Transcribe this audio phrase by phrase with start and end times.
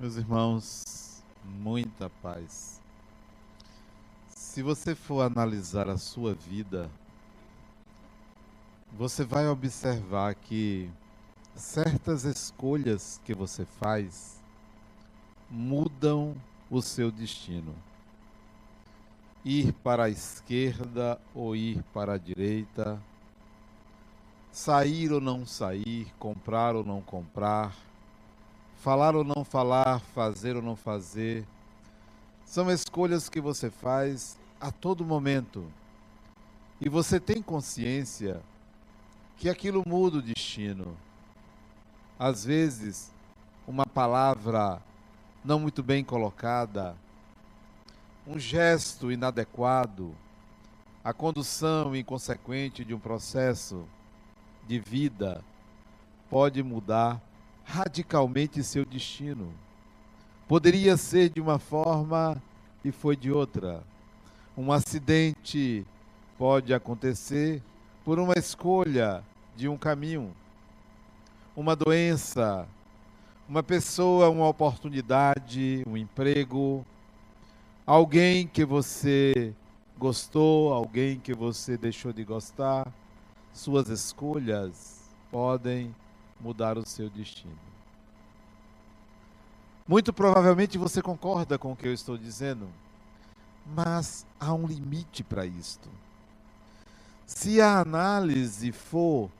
[0.00, 2.80] Meus irmãos, muita paz.
[4.30, 6.90] Se você for analisar a sua vida,
[8.96, 10.90] você vai observar que
[11.54, 14.40] certas escolhas que você faz
[15.50, 16.34] mudam
[16.70, 17.74] o seu destino.
[19.44, 22.98] Ir para a esquerda ou ir para a direita,
[24.50, 27.76] sair ou não sair, comprar ou não comprar,
[28.80, 31.46] falar ou não falar, fazer ou não fazer,
[32.46, 35.70] são escolhas que você faz a todo momento.
[36.80, 38.40] E você tem consciência
[39.36, 40.96] que aquilo muda o destino.
[42.18, 43.12] Às vezes,
[43.68, 44.80] uma palavra
[45.44, 46.96] não muito bem colocada,
[48.26, 50.14] um gesto inadequado,
[51.04, 53.86] a condução inconsequente de um processo
[54.66, 55.44] de vida
[56.30, 57.20] pode mudar
[57.70, 59.52] radicalmente seu destino.
[60.48, 62.42] Poderia ser de uma forma
[62.84, 63.84] e foi de outra.
[64.58, 65.86] Um acidente
[66.36, 67.62] pode acontecer
[68.04, 69.22] por uma escolha
[69.56, 70.34] de um caminho,
[71.54, 72.66] uma doença,
[73.48, 76.84] uma pessoa, uma oportunidade, um emprego,
[77.86, 79.54] alguém que você
[79.96, 82.92] gostou, alguém que você deixou de gostar.
[83.52, 85.94] Suas escolhas podem
[86.40, 87.58] mudar o seu destino.
[89.86, 92.68] Muito provavelmente você concorda com o que eu estou dizendo,
[93.66, 95.88] mas há um limite para isto.
[97.26, 99.30] Se a análise for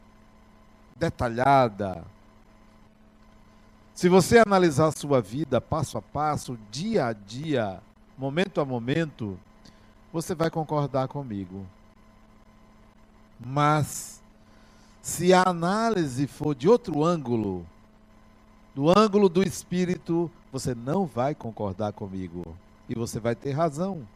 [0.97, 2.05] detalhada,
[3.95, 7.83] se você analisar a sua vida passo a passo, dia a dia,
[8.17, 9.39] momento a momento,
[10.13, 11.67] você vai concordar comigo.
[13.39, 14.20] Mas,
[15.03, 17.67] se a análise for de outro ângulo,
[18.75, 22.57] do ângulo do espírito, você não vai concordar comigo.
[22.89, 24.07] E você vai ter razão.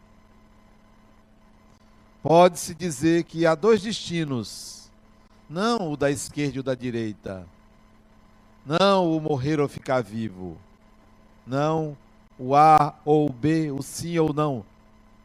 [2.23, 4.91] Pode-se dizer que há dois destinos,
[5.49, 7.47] não o da esquerda e o da direita,
[8.65, 10.57] não o morrer ou ficar vivo,
[11.47, 11.97] não
[12.39, 14.65] o A ou o B, o sim ou não.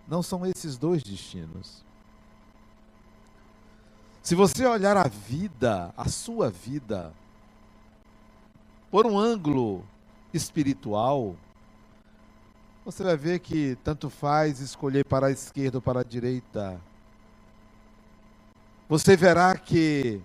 [0.08, 1.84] Não são esses dois destinos.
[4.22, 7.13] Se você olhar a vida, a sua vida,
[8.91, 9.84] por um ângulo
[10.34, 11.35] espiritual,
[12.84, 16.80] você vai ver que tanto faz escolher para a esquerda ou para a direita.
[18.88, 20.22] Você verá que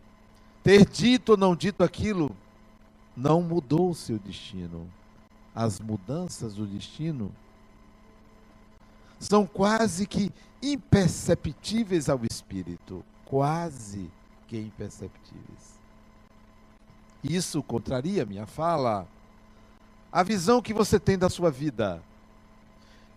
[0.63, 2.35] ter dito ou não dito aquilo
[3.17, 4.91] não mudou o seu destino.
[5.55, 7.33] As mudanças do destino
[9.21, 14.09] são quase que imperceptíveis ao espírito, quase
[14.47, 15.75] que imperceptíveis.
[17.21, 19.09] Isso contraria minha fala,
[20.13, 22.01] a visão que você tem da sua vida.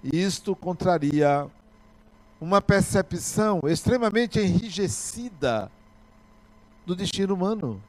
[0.04, 1.48] Isto contraria
[2.42, 5.72] uma percepção extremamente enrijecida
[6.84, 7.80] do destino humano.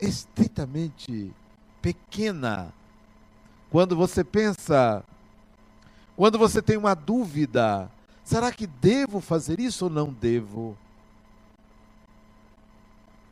[0.00, 1.34] Estritamente
[1.80, 2.72] pequena.
[3.68, 5.02] Quando você pensa,
[6.14, 7.90] quando você tem uma dúvida,
[8.24, 10.76] será que devo fazer isso ou não devo?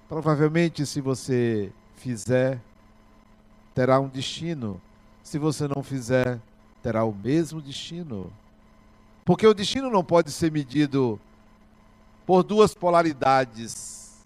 [0.08, 2.60] Provavelmente, se você fizer,
[3.74, 4.80] terá um destino.
[5.22, 6.40] Se você não fizer,
[6.82, 8.32] terá o mesmo destino.
[9.24, 11.20] Porque o destino não pode ser medido
[12.26, 14.24] por duas polaridades.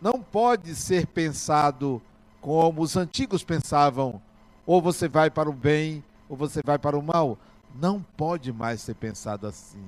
[0.00, 2.00] Não pode ser pensado
[2.40, 4.20] como os antigos pensavam:
[4.66, 7.38] ou você vai para o bem, ou você vai para o mal.
[7.74, 9.84] Não pode mais ser pensado assim.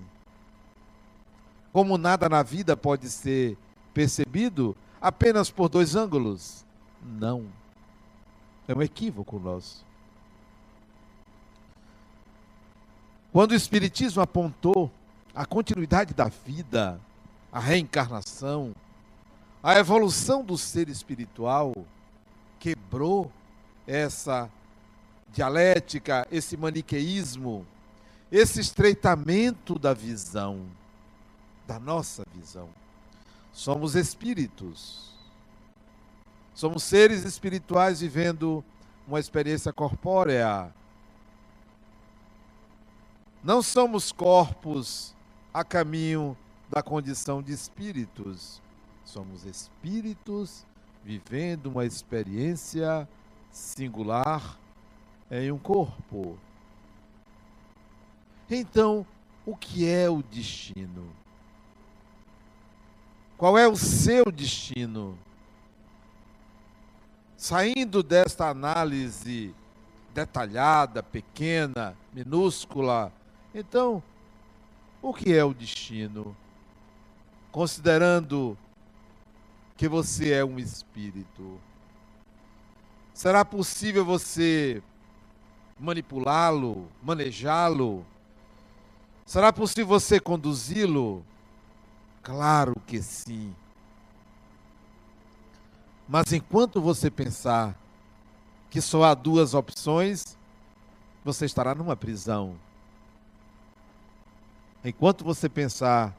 [1.72, 3.56] Como nada na vida pode ser
[3.94, 6.64] percebido apenas por dois ângulos?
[7.02, 7.46] Não.
[8.66, 9.84] É um equívoco nosso.
[13.32, 14.90] Quando o Espiritismo apontou
[15.34, 17.00] a continuidade da vida,
[17.52, 18.74] a reencarnação,
[19.62, 21.74] a evolução do ser espiritual,
[22.58, 23.30] quebrou
[23.86, 24.50] essa
[25.32, 27.66] dialética, esse maniqueísmo,
[28.30, 30.66] esse estreitamento da visão
[31.70, 32.68] da nossa visão.
[33.52, 35.10] Somos espíritos.
[36.52, 38.64] Somos seres espirituais vivendo
[39.06, 40.74] uma experiência corpórea.
[43.42, 45.14] Não somos corpos
[45.54, 46.36] a caminho
[46.68, 48.60] da condição de espíritos.
[49.04, 50.66] Somos espíritos
[51.04, 53.08] vivendo uma experiência
[53.50, 54.59] singular
[55.30, 56.38] em um corpo.
[58.50, 59.06] Então,
[59.46, 61.08] o que é o destino?
[63.36, 65.16] Qual é o seu destino?
[67.40, 69.54] saindo desta análise
[70.12, 73.10] detalhada, pequena, minúscula,
[73.54, 74.02] então,
[75.00, 76.36] o que é o destino?
[77.50, 78.58] Considerando
[79.74, 81.58] que você é um espírito,
[83.14, 84.82] será possível você
[85.80, 88.04] manipulá-lo, manejá-lo?
[89.24, 91.24] Será possível você conduzi-lo?
[92.22, 93.54] Claro que sim.
[96.06, 97.74] Mas enquanto você pensar
[98.68, 100.36] que só há duas opções,
[101.24, 102.56] você estará numa prisão.
[104.84, 106.14] Enquanto você pensar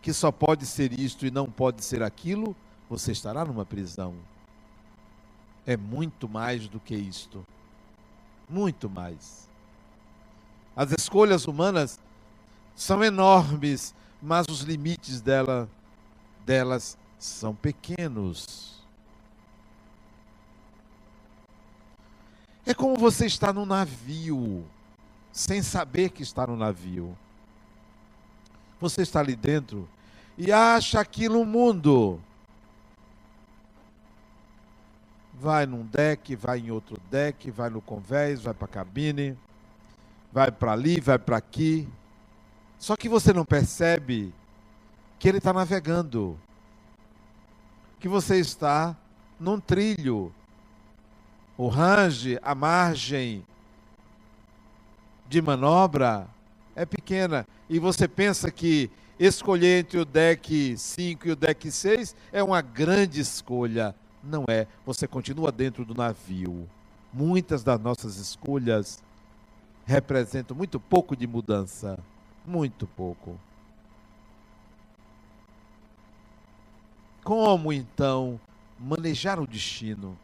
[0.00, 2.54] que só pode ser isto e não pode ser aquilo,
[2.90, 4.14] você estará numa prisão.
[5.66, 7.46] É muito mais do que isto.
[8.52, 9.48] Muito mais.
[10.76, 11.98] As escolhas humanas
[12.76, 15.66] são enormes, mas os limites dela,
[16.44, 18.84] delas são pequenos.
[22.66, 24.66] É como você está no navio,
[25.32, 27.16] sem saber que está no navio.
[28.78, 29.88] Você está ali dentro
[30.36, 32.20] e acha aquilo um mundo.
[35.42, 39.36] Vai num deck, vai em outro deck, vai no convés, vai para a cabine,
[40.32, 41.88] vai para ali, vai para aqui.
[42.78, 44.32] Só que você não percebe
[45.18, 46.38] que ele está navegando,
[47.98, 48.96] que você está
[49.40, 50.32] num trilho.
[51.58, 53.44] O range, a margem
[55.28, 56.28] de manobra
[56.76, 57.48] é pequena.
[57.68, 62.62] E você pensa que escolher entre o deck 5 e o deck 6 é uma
[62.62, 63.92] grande escolha.
[64.22, 64.66] Não é.
[64.86, 66.68] Você continua dentro do navio.
[67.12, 69.02] Muitas das nossas escolhas
[69.84, 71.98] representam muito pouco de mudança.
[72.46, 73.38] Muito pouco.
[77.24, 78.40] Como então
[78.78, 80.16] manejar o destino?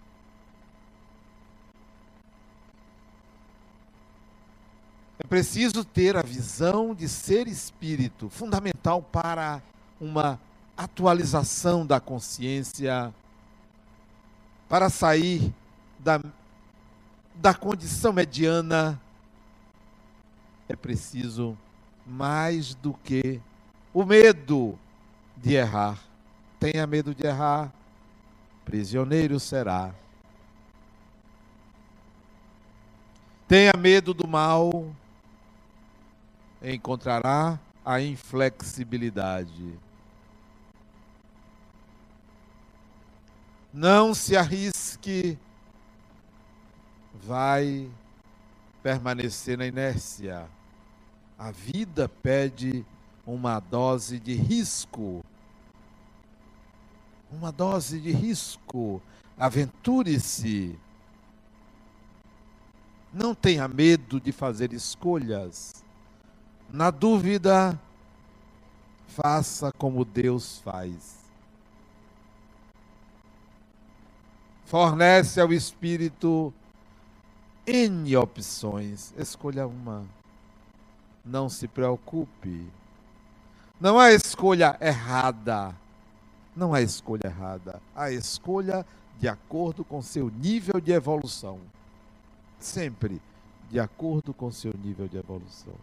[5.19, 9.61] É preciso ter a visão de ser espírito, fundamental para
[10.01, 10.41] uma
[10.77, 13.13] atualização da consciência,
[14.69, 15.53] para sair
[15.99, 16.21] da,
[17.35, 19.01] da condição mediana.
[20.69, 21.57] É preciso
[22.07, 23.41] mais do que
[23.93, 24.79] o medo
[25.37, 25.99] de errar.
[26.61, 27.73] Tenha medo de errar,
[28.65, 29.95] prisioneiro será.
[33.47, 34.93] Tenha medo do mal,
[36.63, 39.79] encontrará a inflexibilidade.
[43.73, 45.39] Não se arrisque,
[47.15, 47.91] vai
[48.83, 50.49] permanecer na inércia.
[51.39, 52.85] A vida pede
[53.27, 55.23] uma dose de risco.
[57.31, 59.03] Uma dose de risco.
[59.39, 60.79] Aventure-se.
[63.13, 65.85] Não tenha medo de fazer escolhas.
[66.71, 67.79] Na dúvida,
[69.09, 71.18] faça como Deus faz.
[74.69, 76.53] Fornece ao Espírito
[77.67, 79.15] N opções.
[79.17, 80.05] Escolha uma.
[81.25, 82.67] Não se preocupe.
[83.81, 85.75] Não há escolha errada.
[86.55, 87.81] Não há escolha errada.
[87.97, 88.85] Há escolha
[89.19, 91.59] de acordo com seu nível de evolução.
[92.61, 93.23] Sempre
[93.71, 95.75] de acordo com seu nível de evolução.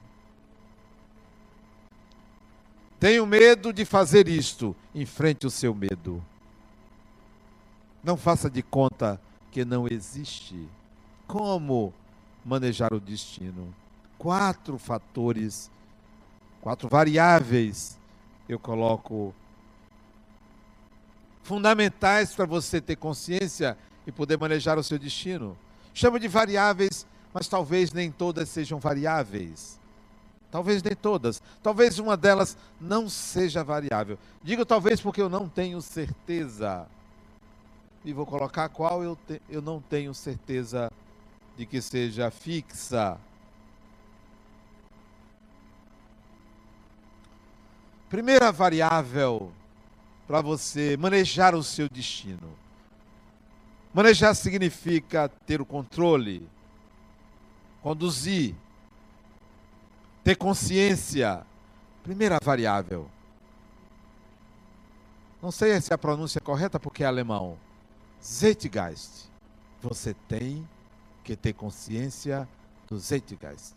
[3.00, 4.76] Tenho medo de fazer isto.
[4.94, 6.24] Enfrente o seu medo.
[8.06, 9.20] Não faça de conta
[9.52, 10.70] que não existe.
[11.28, 11.94] Como
[12.46, 13.74] manejar o destino?
[14.18, 15.70] quatro fatores,
[16.62, 17.98] quatro variáveis,
[18.48, 19.34] eu coloco
[21.44, 25.58] fundamentais para você ter consciência e poder manejar o seu destino.
[25.94, 29.80] Chamo de variáveis, mas talvez nem todas sejam variáveis.
[30.50, 31.42] Talvez nem todas.
[31.62, 34.18] Talvez uma delas não seja variável.
[34.42, 36.88] Digo talvez porque eu não tenho certeza.
[38.06, 40.92] E vou colocar qual eu, te, eu não tenho certeza
[41.58, 43.18] de que seja fixa.
[48.08, 49.52] Primeira variável
[50.28, 52.54] para você manejar o seu destino.
[53.92, 56.48] Manejar significa ter o controle,
[57.82, 58.54] conduzir,
[60.24, 61.44] ter consciência.
[62.04, 63.10] Primeira variável.
[65.42, 67.58] Não sei se a pronúncia é correta porque é alemão.
[68.26, 69.30] Zeitgeist.
[69.82, 70.68] Você tem
[71.24, 72.48] que ter consciência
[72.88, 73.76] do Zeitgeist.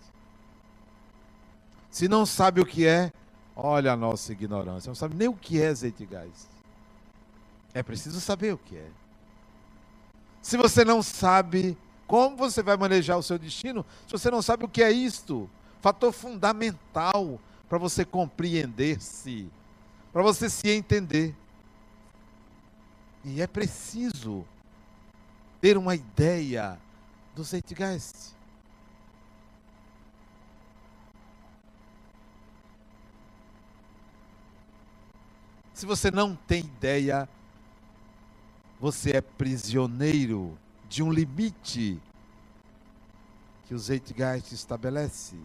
[1.90, 3.12] Se não sabe o que é,
[3.61, 4.88] Olha a nossa ignorância.
[4.88, 6.47] Não sabe nem o que é Zeitgeist.
[7.75, 8.87] É preciso saber o que é.
[10.40, 11.76] Se você não sabe
[12.07, 15.50] como você vai manejar o seu destino, se você não sabe o que é isto,
[15.81, 19.50] fator fundamental para você compreender-se,
[20.12, 21.35] para você se entender.
[23.25, 24.45] E é preciso
[25.61, 26.79] ter uma ideia
[27.35, 28.37] do Zeitgeist.
[35.75, 37.29] Se você não tem ideia,
[38.81, 40.59] você é prisioneiro
[40.89, 42.01] de um limite
[43.67, 45.37] que o Zeitgeist estabelece.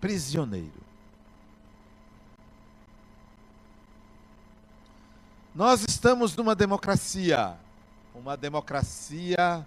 [0.00, 0.81] Prisioneiro.
[5.54, 7.54] Nós estamos numa democracia,
[8.14, 9.66] uma democracia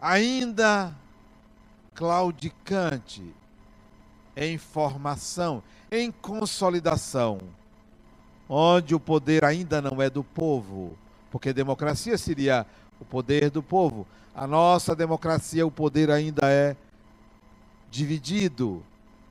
[0.00, 0.92] ainda
[1.94, 3.22] claudicante,
[4.36, 7.38] em formação, em consolidação,
[8.48, 10.98] onde o poder ainda não é do povo,
[11.30, 12.66] porque democracia seria
[13.00, 14.04] o poder do povo.
[14.34, 16.76] A nossa democracia, o poder ainda é
[17.92, 18.82] dividido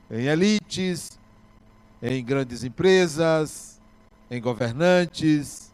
[0.10, 1.20] em elites,
[2.08, 3.82] em grandes empresas,
[4.30, 5.74] em governantes.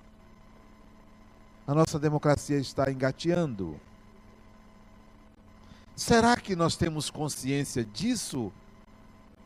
[1.68, 3.78] A nossa democracia está engateando.
[5.94, 8.52] Será que nós temos consciência disso?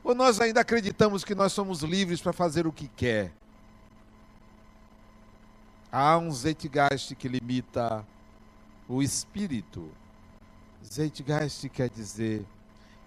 [0.03, 3.33] Ou nós ainda acreditamos que nós somos livres para fazer o que quer?
[5.91, 8.05] Há um Zeitgeist que limita
[8.87, 9.89] o espírito.
[10.83, 12.45] Zeitgeist quer dizer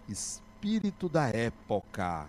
[0.09, 2.29] espírito da época.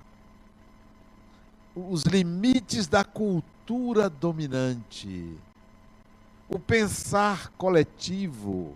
[1.89, 5.37] Os limites da cultura dominante.
[6.49, 8.75] O pensar coletivo.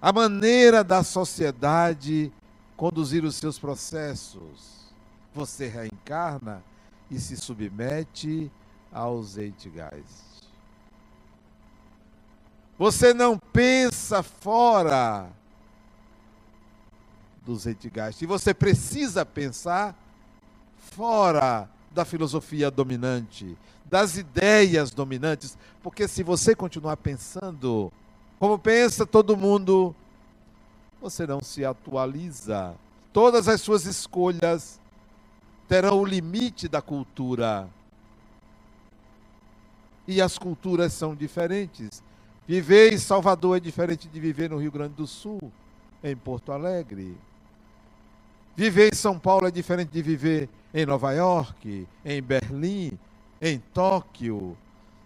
[0.00, 2.32] A maneira da sociedade
[2.76, 4.92] conduzir os seus processos.
[5.34, 6.62] Você reencarna
[7.10, 8.50] e se submete
[8.92, 10.26] ao Zeitgeist.
[12.78, 15.30] Você não pensa fora
[17.44, 18.22] do Zeitgeist.
[18.22, 19.96] E você precisa pensar
[20.92, 27.92] fora da filosofia dominante, das ideias dominantes, porque se você continuar pensando
[28.38, 29.94] como pensa todo mundo,
[31.00, 32.74] você não se atualiza.
[33.12, 34.78] Todas as suas escolhas
[35.66, 37.68] terão o limite da cultura.
[40.06, 42.02] E as culturas são diferentes.
[42.46, 45.50] Viver em Salvador é diferente de viver no Rio Grande do Sul,
[46.04, 47.16] em Porto Alegre.
[48.54, 52.98] Viver em São Paulo é diferente de viver em Nova York, em Berlim,
[53.40, 54.54] em Tóquio.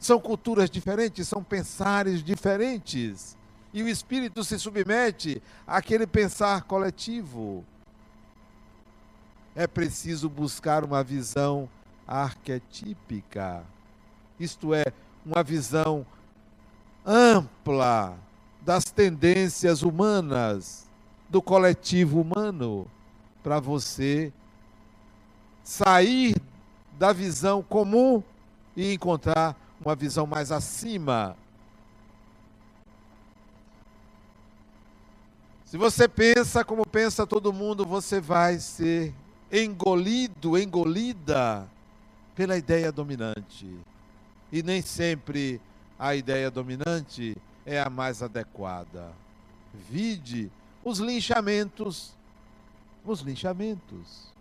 [0.01, 3.39] São culturas diferentes, são pensares diferentes
[3.73, 7.65] e o espírito se submete àquele pensar coletivo.
[9.55, 11.69] É preciso buscar uma visão
[12.05, 13.63] arquetípica,
[14.41, 14.85] isto é,
[15.25, 16.05] uma visão
[17.07, 18.19] ampla
[18.61, 20.89] das tendências humanas,
[21.29, 22.89] do coletivo humano,
[23.41, 24.33] para você
[25.71, 26.35] sair
[26.99, 28.23] da visão comum
[28.77, 31.37] e encontrar uma visão mais acima
[35.71, 39.15] Se você pensa como pensa todo mundo, você vai ser
[39.53, 41.65] engolido, engolida
[42.35, 43.73] pela ideia dominante.
[44.51, 45.61] E nem sempre
[45.97, 49.13] a ideia dominante é a mais adequada.
[49.89, 50.51] Vide
[50.83, 52.15] os linchamentos.
[53.05, 54.33] Os linchamentos.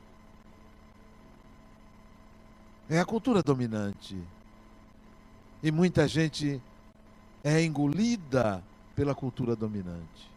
[2.90, 4.18] É a cultura dominante.
[5.62, 6.62] E muita gente
[7.44, 8.64] é engolida
[8.96, 10.30] pela cultura dominante.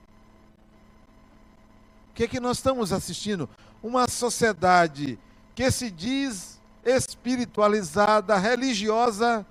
[2.11, 3.49] O que é que nós estamos assistindo?
[3.83, 5.19] Uma sociedade
[5.55, 9.47] que se diz espiritualizada, religiosa,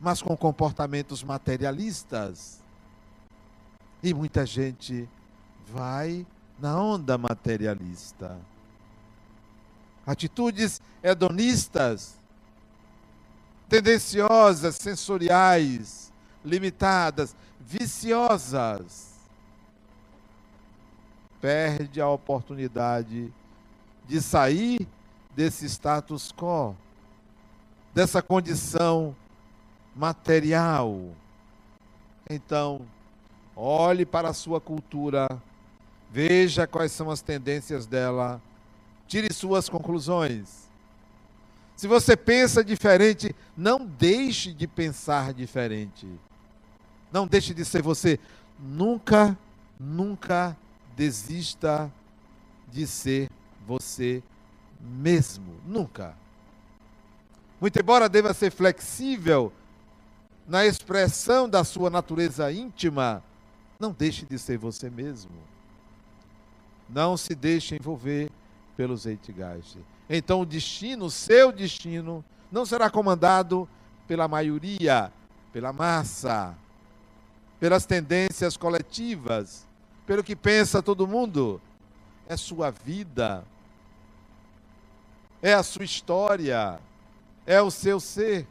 [0.00, 2.62] mas com comportamentos materialistas.
[4.02, 5.08] E muita gente
[5.72, 6.24] vai
[6.58, 8.38] na onda materialista.
[10.06, 12.16] Atitudes hedonistas,
[13.68, 16.12] tendenciosas, sensoriais,
[16.44, 19.14] limitadas, viciosas
[21.44, 23.30] perde a oportunidade
[24.08, 24.88] de sair
[25.36, 26.74] desse status quo,
[27.92, 29.14] dessa condição
[29.94, 31.10] material.
[32.30, 32.80] Então,
[33.54, 35.28] olhe para a sua cultura,
[36.10, 38.40] veja quais são as tendências dela,
[39.06, 40.64] tire suas conclusões.
[41.76, 46.08] Se você pensa diferente, não deixe de pensar diferente.
[47.12, 48.18] Não deixe de ser você.
[48.58, 49.36] Nunca,
[49.78, 50.56] nunca
[50.96, 51.92] desista
[52.70, 53.28] de ser
[53.66, 54.22] você
[54.80, 55.60] mesmo.
[55.66, 56.16] Nunca.
[57.60, 59.52] Muito embora deva ser flexível
[60.46, 63.22] na expressão da sua natureza íntima,
[63.80, 65.32] não deixe de ser você mesmo.
[66.88, 68.30] Não se deixe envolver
[68.76, 69.78] pelos Zeitgeist.
[70.08, 73.68] Então o destino, o seu destino, não será comandado
[74.06, 75.12] pela maioria,
[75.52, 76.54] pela massa,
[77.58, 79.66] pelas tendências coletivas,
[80.06, 81.60] pelo que pensa todo mundo.
[82.26, 83.44] É sua vida,
[85.42, 86.80] é a sua história,
[87.46, 88.46] é o seu ser.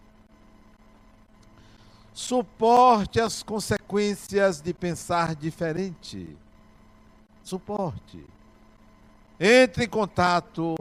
[2.14, 6.38] Suporte as consequências de pensar diferente.
[7.44, 8.33] Suporte.
[9.46, 10.74] Entre em contato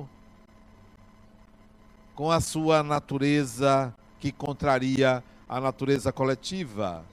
[2.15, 7.05] com a sua natureza que contraria a natureza coletiva.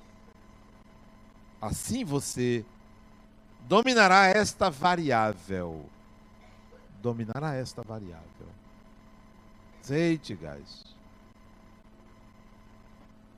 [1.59, 2.63] Assim você
[3.61, 5.89] dominará esta variável.
[7.01, 8.47] Dominará esta variável.
[9.83, 10.85] Zeitgeist.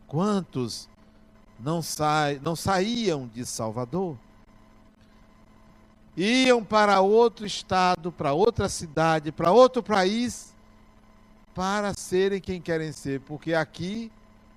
[0.06, 0.90] Quantos
[1.58, 4.18] não, sa não saíam de Salvador?
[6.16, 10.54] Iam para outro estado, para outra cidade, para outro país,
[11.56, 14.12] para serem quem querem ser, porque aqui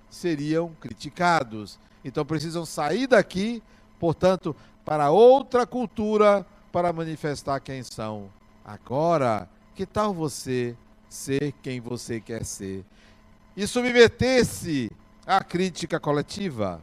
[0.09, 1.79] seriam criticados.
[2.03, 3.63] Então precisam sair daqui,
[3.99, 8.29] portanto, para outra cultura, para manifestar quem são.
[8.63, 10.75] Agora, que tal você
[11.09, 12.83] ser quem você quer ser?
[13.55, 14.91] E submeter-se
[15.25, 16.81] à crítica coletiva?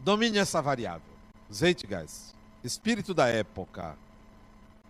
[0.00, 1.12] Domine essa variável.
[1.52, 3.96] Zeitgeist, espírito da época.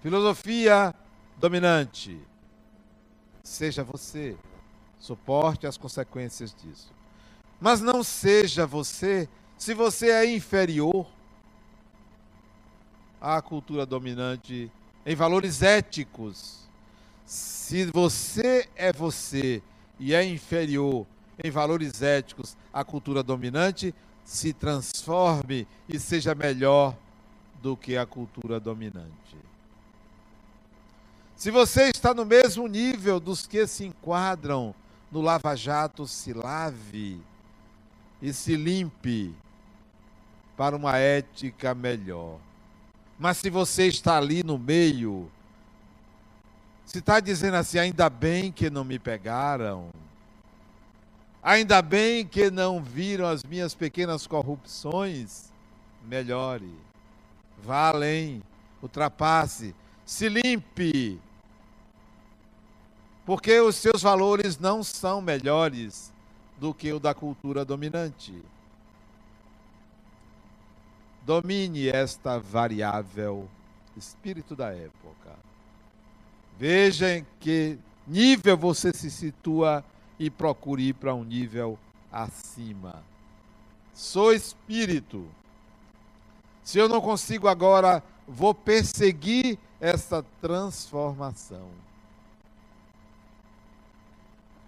[0.02, 0.94] Filosofia
[1.36, 2.20] dominante.
[3.42, 4.36] Seja você.
[4.98, 6.92] Suporte as consequências disso.
[7.60, 11.06] Mas não seja você se você é inferior
[13.20, 14.70] à cultura dominante
[15.04, 16.68] em valores éticos.
[17.24, 19.62] Se você é você
[19.98, 21.06] e é inferior
[21.42, 23.94] em valores éticos à cultura dominante,
[24.28, 26.94] se transforme e seja melhor
[27.62, 29.08] do que a cultura dominante.
[31.34, 34.74] Se você está no mesmo nível dos que se enquadram
[35.10, 37.18] no lava-jato, se lave
[38.20, 39.34] e se limpe
[40.58, 42.38] para uma ética melhor.
[43.18, 45.32] Mas se você está ali no meio,
[46.84, 49.88] se está dizendo assim, ainda bem que não me pegaram,
[51.42, 55.52] Ainda bem que não viram as minhas pequenas corrupções.
[56.04, 56.74] Melhore.
[57.62, 58.42] Vá além.
[58.82, 59.74] Ultrapasse.
[60.04, 61.20] Se limpe.
[63.24, 66.12] Porque os seus valores não são melhores
[66.58, 68.34] do que o da cultura dominante.
[71.24, 73.48] Domine esta variável
[73.96, 75.36] espírito da época.
[76.58, 79.84] Veja em que nível você se situa
[80.18, 81.78] e procure ir para um nível
[82.10, 83.02] acima.
[83.94, 85.26] Sou espírito.
[86.62, 91.68] Se eu não consigo agora, vou perseguir essa transformação.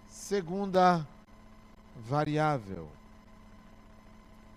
[0.09, 1.05] Segunda
[2.07, 2.87] variável.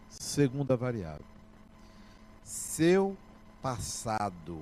[0.09, 1.25] Segunda variável.
[2.45, 3.17] Seu
[3.61, 4.59] passado.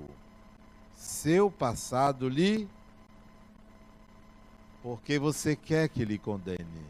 [0.95, 2.67] Seu passado lhe
[4.83, 6.85] porque você quer que lhe condene.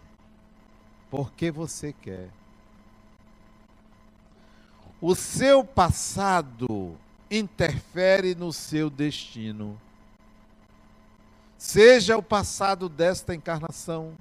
[1.12, 2.28] Porque você quer.
[5.00, 6.98] O seu passado
[7.30, 9.80] interfere no seu destino.
[11.56, 14.18] Seja o passado desta encarnação,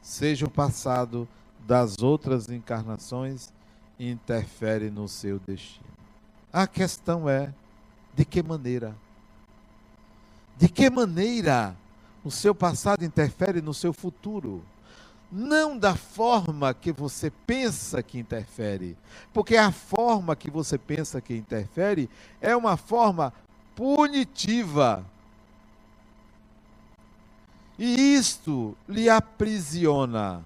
[0.00, 1.28] seja o passado
[1.60, 3.52] das outras encarnações,
[4.00, 5.86] interfere no seu destino.
[6.50, 7.52] A questão é:
[8.14, 8.96] de que maneira?
[10.56, 11.76] De que maneira
[12.24, 14.64] o seu passado interfere no seu futuro.
[15.30, 18.96] Não da forma que você pensa que interfere,
[19.32, 22.08] porque a forma que você pensa que interfere
[22.40, 23.32] é uma forma
[23.74, 25.04] punitiva.
[27.78, 30.44] E isto lhe aprisiona.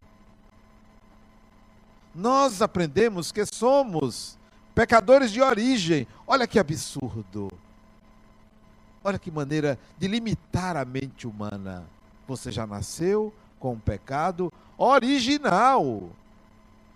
[2.14, 4.38] Nós aprendemos que somos
[4.74, 6.06] pecadores de origem.
[6.26, 7.50] Olha que absurdo.
[9.06, 11.84] Olha que maneira de limitar a mente humana.
[12.26, 16.10] Você já nasceu com um pecado original.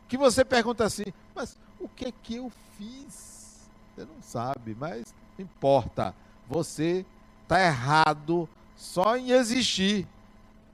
[0.09, 3.69] Que você pergunta assim, mas o que é que eu fiz?
[3.95, 6.13] Você não sabe, mas não importa.
[6.49, 7.07] Você
[7.45, 10.05] está errado só em existir.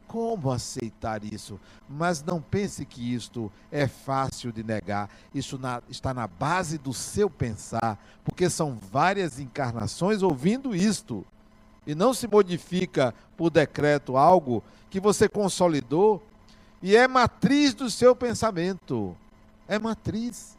[0.06, 1.58] Como aceitar isso?
[1.88, 5.10] Mas não pense que isto é fácil de negar.
[5.34, 11.24] Isso na, está na base do seu pensar, porque são várias encarnações ouvindo isto.
[11.86, 16.20] e não se modifica por decreto algo que você consolidou
[16.82, 19.16] e é matriz do seu pensamento.
[19.66, 20.56] É matriz.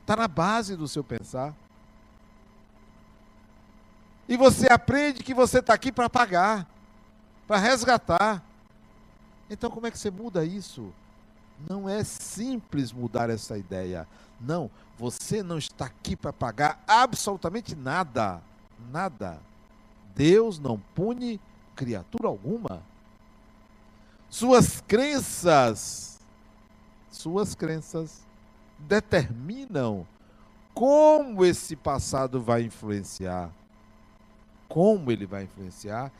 [0.00, 1.54] Está na base do seu pensar.
[4.28, 6.66] E você aprende que você está aqui para pagar,
[7.46, 8.42] para resgatar.
[9.48, 10.92] Então, como é que você muda isso?
[11.68, 14.06] Não é simples mudar essa ideia.
[14.40, 18.42] Não, você não está aqui para pagar absolutamente nada.
[18.90, 19.38] Nada.
[20.14, 21.40] Deus não pune
[21.74, 22.82] criatura alguma.
[24.28, 26.20] Suas crenças,
[27.10, 28.24] suas crenças
[28.78, 30.06] determinam
[30.74, 33.50] como esse passado vai influenciar.
[34.68, 36.10] Como ele vai influenciar?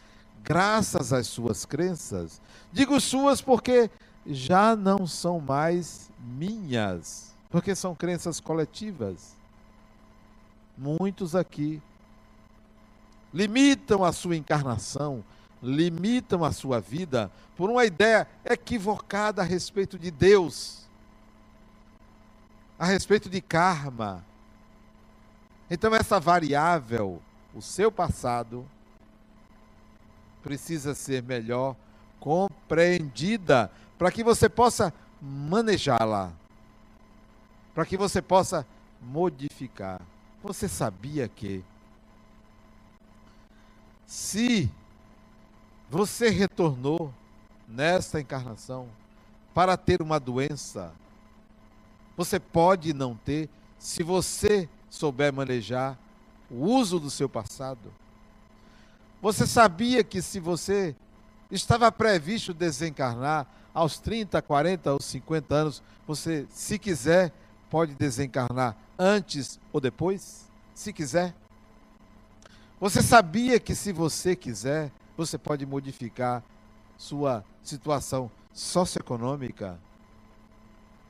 [0.45, 2.41] Graças às suas crenças.
[2.71, 3.91] Digo suas porque
[4.27, 9.35] já não são mais minhas, porque são crenças coletivas.
[10.77, 11.81] Muitos aqui
[13.33, 15.25] limitam a sua encarnação,
[15.63, 20.87] limitam a sua vida por uma ideia equivocada a respeito de Deus,
[22.79, 24.23] a respeito de karma.
[25.71, 27.21] Então, essa variável,
[27.55, 28.69] o seu passado,
[30.45, 31.75] precisa ser melhor
[32.21, 36.33] compreendida para que você possa manejá-la,
[37.75, 38.67] para que você possa
[39.01, 40.03] modificar.
[40.43, 41.65] Você sabia que
[44.07, 44.71] se
[45.89, 47.13] você retornou
[47.67, 48.87] nesta encarnação
[49.55, 50.93] para ter uma doença,
[52.15, 55.99] você pode não ter se você souber manejar
[56.51, 57.91] o uso do seu passado.
[59.25, 60.95] Você sabia que se você
[61.51, 67.33] estava previsto desencarnar aos 30, 40 ou 50 anos, você, se quiser,
[67.71, 70.45] pode desencarnar antes ou depois?
[70.75, 71.35] Se quiser.
[72.79, 76.45] Você sabia que se você quiser, você pode modificar
[76.99, 79.81] sua situação socioeconômica?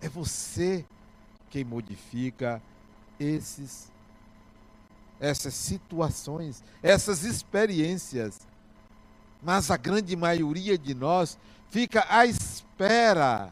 [0.00, 0.84] É você
[1.50, 2.62] quem modifica
[3.18, 3.90] esses
[5.24, 8.40] essas situações, essas experiências.
[9.42, 11.38] Mas a grande maioria de nós
[11.70, 13.50] fica à espera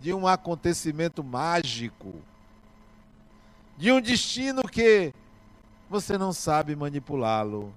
[0.00, 2.14] de um acontecimento mágico,
[3.76, 5.12] de um destino que
[5.88, 7.72] você não sabe manipulá-lo,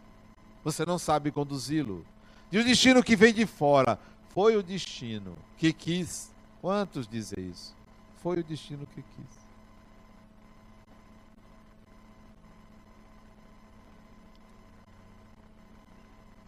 [0.64, 2.06] você não sabe conduzi-lo.
[2.50, 6.32] De um destino que vem de fora, foi o destino que quis.
[6.60, 7.76] Quantos dizem isso?
[8.22, 9.41] Foi o destino que quis.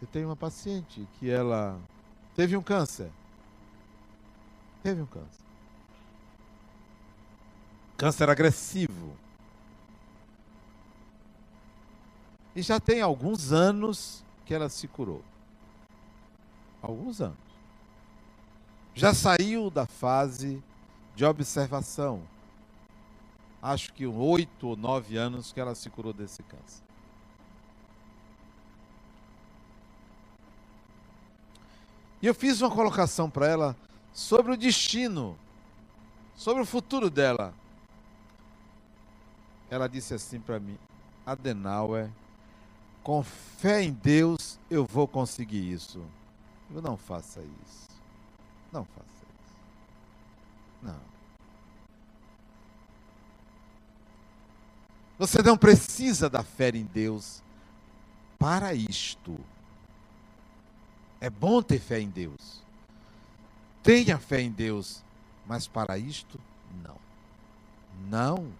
[0.04, 1.80] Eu tenho uma paciente que ela
[2.36, 3.10] teve um câncer.
[4.84, 5.46] Teve um câncer.
[7.96, 9.16] Câncer agressivo.
[12.54, 15.24] E já tem alguns anos que ela se curou.
[16.82, 17.38] Alguns anos.
[18.94, 20.62] Já saiu da fase
[21.16, 22.22] de observação.
[23.62, 26.83] Acho que oito ou nove anos que ela se curou desse câncer.
[32.24, 33.76] E eu fiz uma colocação para ela
[34.14, 35.38] sobre o destino,
[36.38, 37.54] sobre o futuro dela.
[39.70, 40.80] Ela disse assim para mim:
[41.26, 42.10] Adenauer,
[43.04, 46.02] com fé em Deus, eu vou conseguir isso.
[46.74, 47.90] Eu não faça isso.
[48.72, 49.56] Não faça isso.
[50.82, 51.02] Não.
[55.20, 57.44] Você não precisa da fé em Deus
[58.40, 59.38] para isto.
[61.24, 62.62] É bom ter fé em Deus.
[63.82, 65.02] Tenha fé em Deus,
[65.48, 66.38] mas para isto,
[66.84, 66.98] não.
[68.10, 68.52] Não.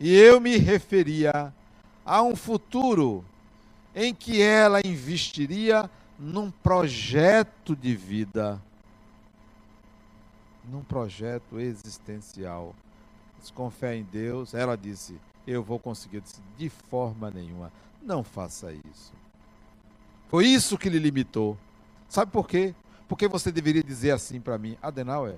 [0.00, 1.52] E eu me referia
[2.02, 3.22] a um futuro
[3.94, 8.58] em que ela investiria num projeto de vida,
[10.64, 12.74] num projeto existencial.
[13.52, 16.16] com fé em Deus, ela disse: Eu vou conseguir.
[16.16, 19.12] Eu disse, de forma nenhuma, não faça isso.
[20.28, 21.56] Foi isso que lhe limitou.
[22.08, 22.74] Sabe por quê?
[23.08, 25.36] Porque você deveria dizer assim para mim, Adenauer,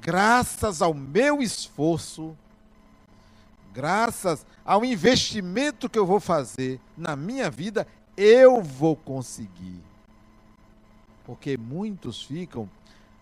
[0.00, 2.36] graças ao meu esforço,
[3.72, 7.86] graças ao investimento que eu vou fazer na minha vida,
[8.16, 9.80] eu vou conseguir.
[11.24, 12.68] Porque muitos ficam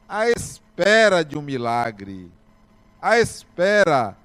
[0.08, 2.30] à espera de um milagre,
[3.02, 4.16] à espera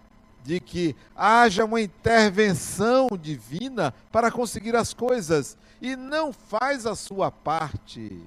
[0.45, 7.31] de que haja uma intervenção divina para conseguir as coisas e não faz a sua
[7.31, 8.21] parte.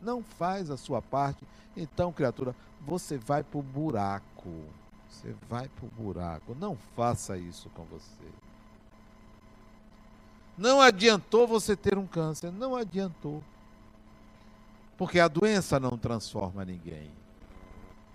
[0.00, 1.44] Não faz a sua parte.
[1.76, 4.52] Então, criatura, você vai para o buraco.
[5.10, 6.56] Você vai para o buraco.
[6.60, 8.30] Não faça isso com você.
[10.56, 13.42] Não adiantou você ter um câncer, não adiantou.
[14.96, 17.10] Porque a doença não transforma ninguém.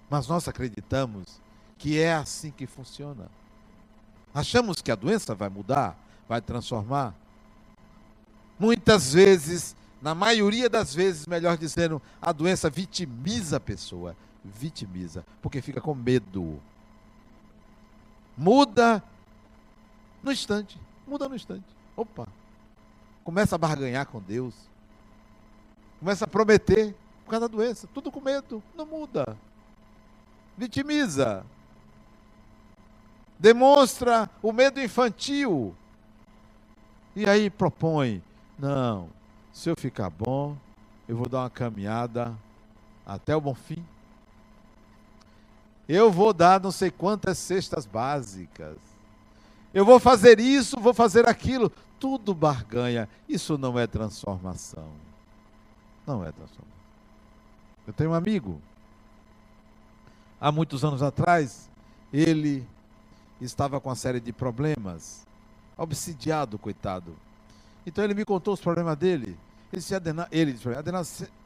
[0.09, 1.41] Mas nós acreditamos
[1.81, 3.27] que é assim que funciona.
[4.31, 5.97] Achamos que a doença vai mudar,
[6.29, 7.15] vai transformar.
[8.59, 14.15] Muitas vezes, na maioria das vezes, melhor dizendo, a doença vitimiza a pessoa.
[14.45, 16.61] Vitimiza, porque fica com medo.
[18.37, 19.03] Muda
[20.21, 20.79] no instante.
[21.07, 21.65] Muda no instante.
[21.97, 22.27] Opa.
[23.23, 24.53] Começa a barganhar com Deus.
[25.99, 27.87] Começa a prometer por causa da doença.
[27.91, 28.61] Tudo com medo.
[28.75, 29.35] Não muda.
[30.55, 31.43] Vitimiza.
[33.41, 35.75] Demonstra o medo infantil.
[37.15, 38.21] E aí propõe:
[38.57, 39.09] não,
[39.51, 40.55] se eu ficar bom,
[41.09, 42.37] eu vou dar uma caminhada
[43.03, 43.83] até o bom fim.
[45.89, 48.77] Eu vou dar não sei quantas cestas básicas.
[49.73, 51.71] Eu vou fazer isso, vou fazer aquilo.
[51.99, 53.09] Tudo barganha.
[53.27, 54.87] Isso não é transformação.
[56.05, 56.77] Não é transformação.
[57.87, 58.61] Eu tenho um amigo.
[60.39, 61.67] Há muitos anos atrás,
[62.13, 62.67] ele
[63.45, 65.25] estava com uma série de problemas.
[65.77, 67.15] Obsidiado, coitado.
[67.85, 69.37] Então ele me contou os problemas dele.
[69.71, 70.67] Ele disse, Adenal, ele disse,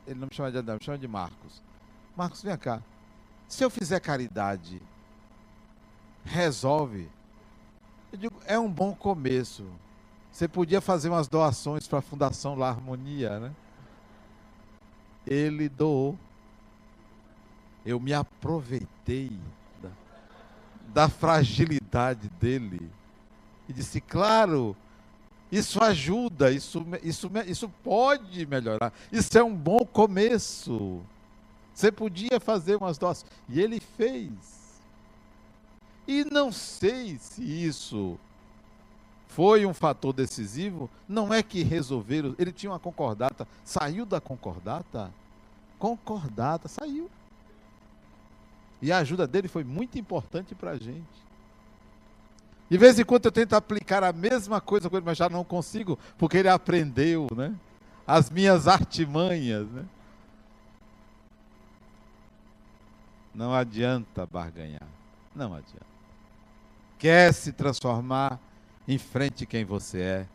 [0.05, 1.61] ele não me chama de Adenal, me chama de Marcos.
[2.15, 2.81] Marcos, vem cá.
[3.47, 4.81] Se eu fizer caridade,
[6.23, 7.09] resolve?
[8.11, 9.65] Eu digo, é um bom começo.
[10.31, 13.55] Você podia fazer umas doações para a Fundação La Harmonia, né?
[15.25, 16.17] Ele doou.
[17.85, 19.31] Eu me aproveitei
[20.95, 22.89] da, da fragilidade dele
[23.67, 24.75] e disse: claro,
[25.51, 31.01] isso ajuda, isso, isso, isso pode melhorar, isso é um bom começo.
[31.73, 33.29] Você podia fazer umas doações.
[33.49, 34.31] E ele fez.
[36.07, 38.17] E não sei se isso
[39.27, 40.89] foi um fator decisivo.
[41.05, 42.33] Não é que resolveram.
[42.39, 43.45] Ele tinha uma concordata.
[43.65, 45.11] Saiu da concordata?
[45.77, 47.11] Concordata, saiu.
[48.85, 51.25] E a ajuda dele foi muito importante para a gente.
[52.69, 55.43] De vez em quando eu tento aplicar a mesma coisa com ele, mas já não
[55.43, 57.53] consigo, porque ele aprendeu, né?
[58.07, 59.85] As minhas artimanhas, né?
[63.33, 64.87] Não adianta barganhar.
[65.35, 65.95] Não adianta
[67.05, 68.39] quer se transformar,
[68.87, 70.27] enfrente quem você é.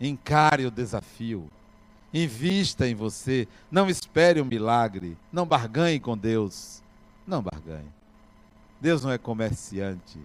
[0.00, 1.50] Encare o desafio.
[2.14, 3.46] Invista em você.
[3.70, 5.18] Não espere um milagre.
[5.32, 6.82] Não barganhe com Deus.
[8.80, 10.18] Deus não é comerciante.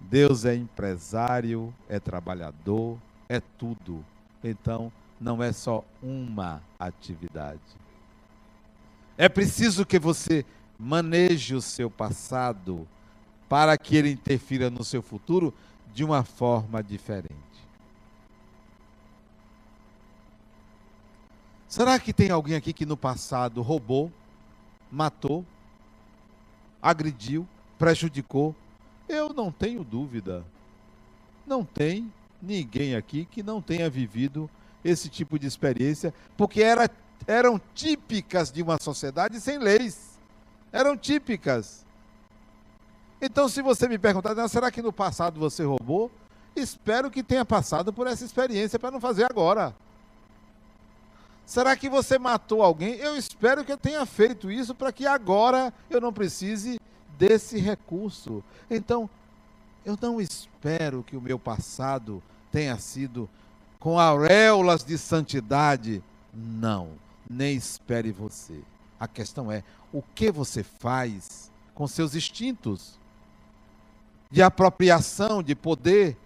[0.00, 4.04] Deus é empresário, é trabalhador, é tudo.
[4.42, 7.60] Então, não é só uma atividade.
[9.16, 10.44] É preciso que você
[10.78, 12.86] maneje o seu passado
[13.48, 15.54] para que ele interfira no seu futuro
[15.94, 17.32] de uma forma diferente.
[21.68, 24.12] Será que tem alguém aqui que no passado roubou,
[24.90, 25.44] matou,
[26.84, 28.54] agrediu, prejudicou?
[29.08, 30.44] Eu não tenho dúvida.
[31.46, 34.50] Não tem ninguém aqui que não tenha vivido
[34.84, 36.90] esse tipo de experiência, porque era,
[37.26, 40.18] eram típicas de uma sociedade sem leis.
[40.70, 41.86] Eram típicas.
[43.20, 46.10] Então, se você me perguntar, será que no passado você roubou?
[46.54, 49.74] Espero que tenha passado por essa experiência para não fazer agora.
[51.46, 52.94] Será que você matou alguém?
[52.94, 56.80] Eu espero que eu tenha feito isso para que agora eu não precise
[57.18, 58.42] desse recurso.
[58.70, 59.08] Então,
[59.84, 63.28] eu não espero que o meu passado tenha sido
[63.78, 66.02] com auréolas de santidade.
[66.32, 66.92] Não,
[67.28, 68.60] nem espere você.
[68.98, 72.98] A questão é o que você faz com seus instintos
[74.30, 76.16] de apropriação de poder,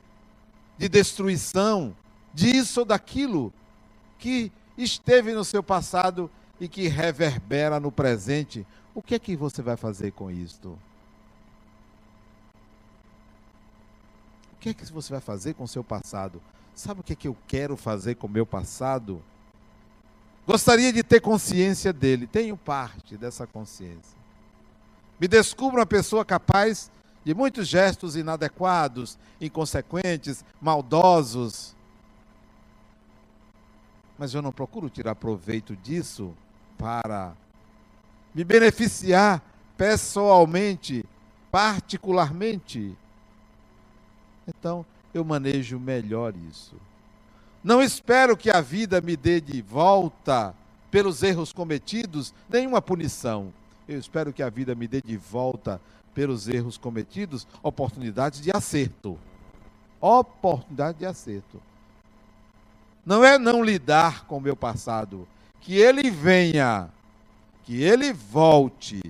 [0.79, 1.95] de destruição,
[2.33, 3.53] disso ou daquilo
[4.19, 8.67] que esteve no seu passado e que reverbera no presente.
[8.95, 10.79] O que é que você vai fazer com isto?
[14.53, 16.41] O que é que você vai fazer com o seu passado?
[16.75, 19.23] Sabe o que é que eu quero fazer com o meu passado?
[20.47, 22.27] Gostaria de ter consciência dele.
[22.27, 24.17] Tenho parte dessa consciência.
[25.21, 26.91] Me descubro uma pessoa capaz
[27.25, 31.77] de muitos gestos inadequados, inconsequentes, maldosos.
[34.19, 36.35] Mas eu não procuro tirar proveito disso
[36.77, 37.35] para
[38.35, 39.43] me beneficiar
[39.77, 41.05] pessoalmente,
[41.51, 42.97] particularmente.
[44.47, 46.75] Então, eu manejo melhor isso.
[47.63, 50.55] Não espero que a vida me dê de volta
[50.91, 53.53] pelos erros cometidos nenhuma punição.
[53.87, 55.81] Eu espero que a vida me dê de volta
[56.15, 59.19] pelos erros cometidos, oportunidades de acerto.
[60.01, 61.61] Oportunidade de acerto.
[63.09, 65.27] Não é não lidar com o meu passado,
[65.63, 66.91] que ele venha,
[67.65, 69.01] que ele volte,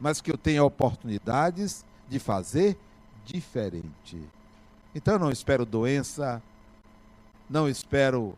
[0.00, 2.76] mas que eu tenha oportunidades de fazer
[3.24, 4.20] diferente.
[4.92, 6.42] Então eu não espero doença,
[7.48, 8.36] não espero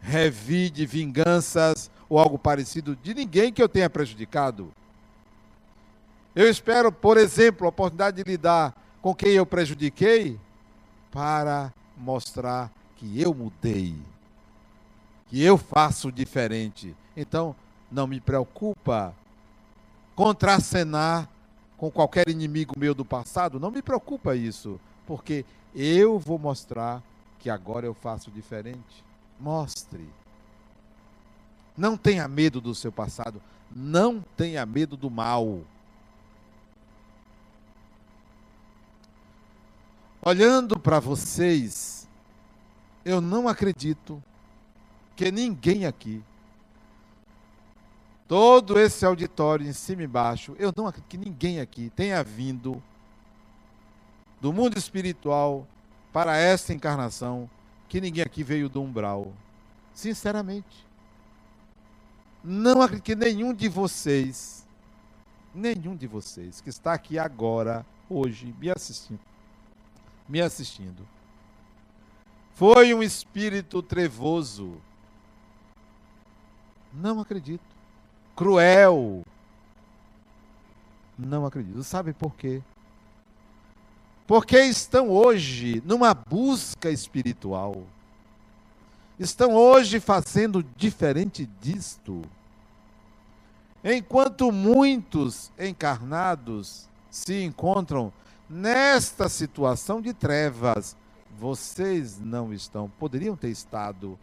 [0.00, 4.70] revide, vinganças ou algo parecido de ninguém que eu tenha prejudicado.
[6.36, 10.38] Eu espero, por exemplo, a oportunidade de lidar com quem eu prejudiquei
[11.10, 13.96] para mostrar que eu mudei,
[15.30, 16.94] que eu faço diferente.
[17.16, 17.54] Então,
[17.90, 19.14] não me preocupa
[20.16, 21.28] contracenar
[21.76, 27.00] com qualquer inimigo meu do passado, não me preocupa isso, porque eu vou mostrar
[27.38, 29.04] que agora eu faço diferente.
[29.38, 30.06] Mostre.
[31.76, 33.40] Não tenha medo do seu passado,
[33.74, 35.60] não tenha medo do mal.
[40.20, 42.06] Olhando para vocês,
[43.04, 44.22] eu não acredito
[45.20, 46.22] que ninguém aqui,
[48.26, 52.82] todo esse auditório em cima e embaixo, eu não acredito que ninguém aqui tenha vindo
[54.40, 55.66] do mundo espiritual
[56.10, 57.50] para esta encarnação,
[57.86, 59.30] que ninguém aqui veio do umbral.
[59.92, 60.86] Sinceramente.
[62.42, 64.66] Não acredito que nenhum de vocês,
[65.54, 69.20] nenhum de vocês que está aqui agora, hoje, me assistindo,
[70.26, 71.06] me assistindo.
[72.54, 74.80] Foi um espírito trevoso.
[76.92, 77.64] Não acredito.
[78.34, 79.22] Cruel.
[81.18, 81.82] Não acredito.
[81.84, 82.62] Sabe por quê?
[84.26, 87.82] Porque estão hoje numa busca espiritual.
[89.18, 92.22] Estão hoje fazendo diferente disto.
[93.82, 98.12] Enquanto muitos encarnados se encontram
[98.50, 100.96] nesta situação de trevas.
[101.38, 104.18] Vocês não estão, poderiam ter estado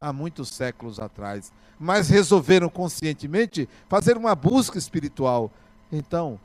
[0.00, 5.50] há muitos séculos atrás, mas resolveram conscientemente fazer uma busca espiritual.
[5.90, 6.38] Então,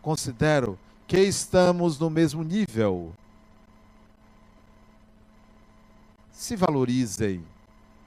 [0.00, 3.12] considero que estamos no mesmo nível.
[6.32, 7.44] Se valorizem,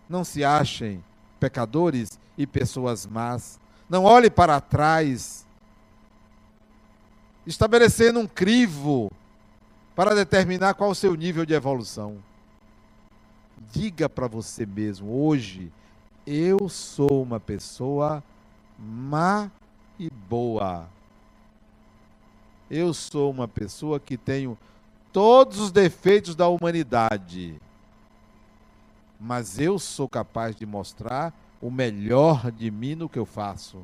[0.09, 1.03] não se achem
[1.39, 3.59] pecadores e pessoas más.
[3.89, 5.45] Não olhe para trás
[7.45, 9.11] estabelecendo um crivo
[9.95, 12.17] para determinar qual o seu nível de evolução.
[13.71, 15.71] Diga para você mesmo, hoje,
[16.25, 18.23] eu sou uma pessoa
[18.77, 19.49] má
[19.99, 20.87] e boa.
[22.69, 24.57] Eu sou uma pessoa que tenho
[25.13, 27.59] todos os defeitos da humanidade.
[29.19, 33.81] Mas eu sou capaz de mostrar o melhor de mim no que eu faço.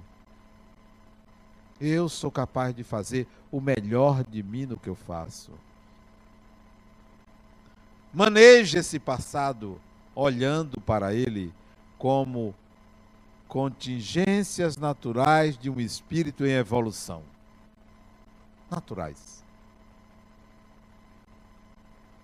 [1.79, 5.51] Eu sou capaz de fazer o melhor de mim no que eu faço.
[8.13, 9.79] Maneje esse passado
[10.13, 11.53] olhando para ele
[11.97, 12.53] como
[13.47, 17.23] contingências naturais de um espírito em evolução.
[18.69, 19.43] Naturais.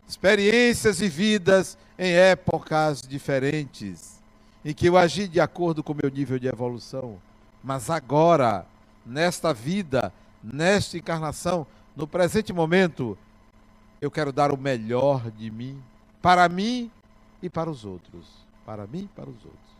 [0.08, 4.22] Experiências e vidas em épocas diferentes,
[4.64, 7.22] em que eu agi de acordo com o meu nível de evolução.
[7.64, 8.66] Mas agora
[9.06, 13.18] nesta vida, nesta encarnação, no presente momento,
[14.00, 15.82] eu quero dar o melhor de mim,
[16.22, 16.92] para mim
[17.42, 18.46] e para os outros.
[18.66, 19.78] Para mim e para os outros.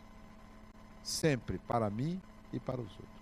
[1.02, 2.20] Sempre para mim
[2.52, 3.18] e para os outros.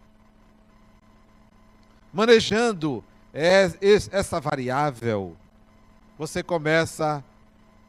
[2.12, 5.36] Manejando essa variável,
[6.18, 7.22] você começa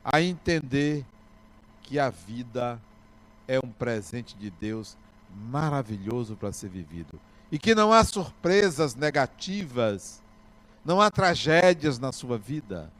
[0.04, 1.06] a entender
[1.84, 2.82] que a vida
[3.48, 4.98] é um presente de Deus
[5.34, 7.20] maravilhoso para ser vivido
[7.52, 10.22] e que não há surpresas negativas,
[10.84, 12.92] não há tragédias na sua vida.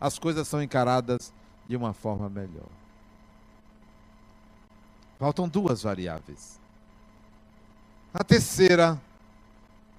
[0.00, 1.32] As coisas são encaradas
[1.68, 2.68] de uma forma melhor.
[5.18, 6.60] Faltam duas variáveis.
[8.12, 9.00] A terceira,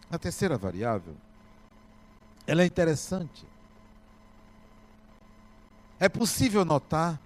[0.09, 1.15] a terceira variável,
[2.47, 3.45] ela é interessante.
[5.99, 7.19] É possível notar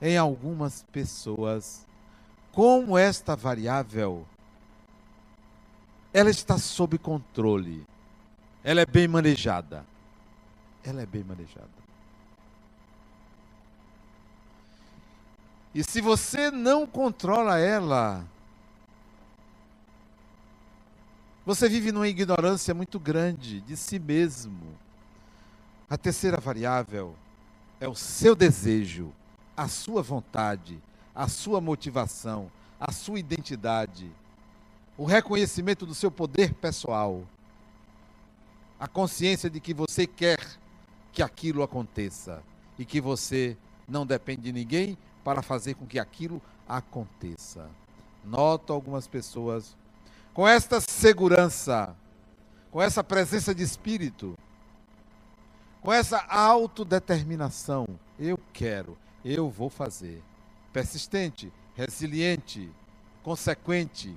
[0.00, 1.86] em algumas pessoas
[2.52, 4.26] como esta variável
[6.12, 7.86] ela está sob controle.
[8.64, 9.84] Ela é bem manejada.
[10.84, 11.68] Ela é bem manejada.
[15.74, 18.26] E se você não controla ela,
[21.46, 24.76] você vive numa ignorância muito grande de si mesmo.
[25.88, 27.14] A terceira variável
[27.80, 29.12] é o seu desejo,
[29.56, 30.80] a sua vontade,
[31.14, 34.10] a sua motivação, a sua identidade
[34.96, 37.22] o reconhecimento do seu poder pessoal,
[38.82, 40.40] a consciência de que você quer
[41.12, 42.42] que aquilo aconteça
[42.76, 43.56] e que você
[43.86, 47.70] não depende de ninguém para fazer com que aquilo aconteça.
[48.24, 49.76] Noto algumas pessoas
[50.34, 51.94] com esta segurança,
[52.72, 54.36] com essa presença de espírito,
[55.80, 57.86] com essa autodeterminação.
[58.18, 60.20] Eu quero, eu vou fazer.
[60.72, 62.68] Persistente, resiliente,
[63.22, 64.12] consequente,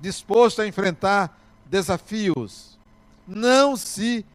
[0.00, 1.38] disposto a enfrentar
[1.70, 2.76] desafios,
[3.26, 4.26] não se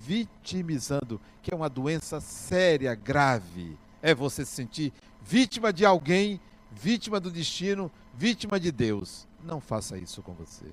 [0.00, 3.76] vitimizando, que é uma doença séria, grave.
[4.00, 9.26] É você se sentir vítima de alguém, vítima do destino, vítima de Deus.
[9.42, 10.66] Não faça isso com você.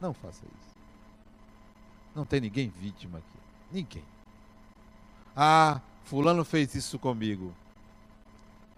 [0.00, 0.70] Não faça isso.
[2.14, 3.38] Não tem ninguém vítima aqui.
[3.70, 4.04] Ninguém.
[5.36, 7.54] Ah, fulano fez isso comigo.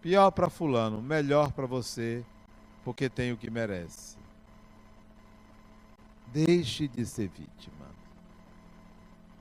[0.01, 2.25] Pior para fulano, melhor para você,
[2.85, 4.22] porque tem o que merece.
[6.33, 7.87] Deixe de ser vítima.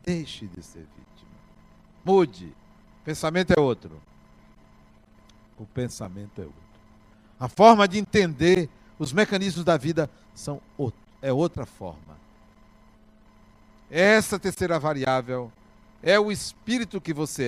[0.03, 1.31] Deixe de ser vítima.
[2.03, 2.53] Mude.
[3.01, 4.01] O pensamento é outro.
[5.57, 6.61] O pensamento é outro.
[7.39, 8.69] A forma de entender
[8.99, 12.19] os mecanismos da vida são outro, é outra forma.
[13.89, 15.51] Essa terceira variável
[16.03, 17.43] é o espírito que você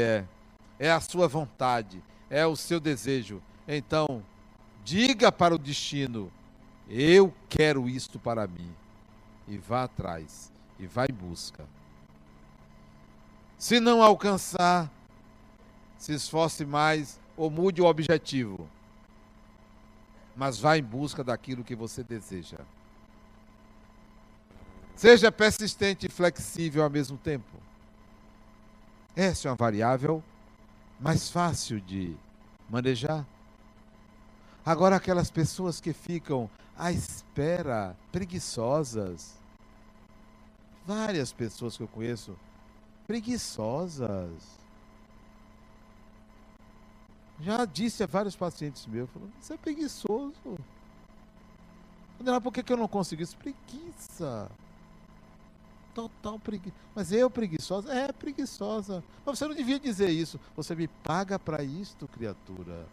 [0.80, 3.42] é, é a sua vontade, é o seu desejo.
[3.68, 4.24] Então,
[4.84, 6.32] diga para o destino:
[6.90, 8.72] eu quero isto para mim.
[9.48, 11.66] E vá atrás, e vá em busca.
[13.58, 14.92] Se não alcançar,
[15.98, 18.68] se esforce mais ou mude o objetivo
[20.36, 22.60] mas vá em busca daquilo que você deseja.
[24.96, 27.58] Seja persistente e flexível ao mesmo tempo.
[29.16, 30.24] Essa é uma variável
[31.00, 32.16] mais fácil de
[32.70, 33.26] manejar.
[34.66, 39.34] Agora, aquelas pessoas que ficam à espera, preguiçosas.
[40.86, 42.38] Várias pessoas que eu conheço,
[43.08, 44.64] preguiçosas
[47.44, 50.34] já disse a vários pacientes meus, falou, você é preguiçoso.
[52.42, 53.36] Por que, que eu não consigo isso?
[53.36, 54.50] Preguiça.
[55.94, 56.76] Total preguiça.
[56.96, 57.94] Mas eu preguiçosa?
[57.94, 59.04] É, preguiçosa.
[59.26, 60.40] Mas você não devia dizer isso.
[60.56, 62.86] Você me paga para isto, criatura.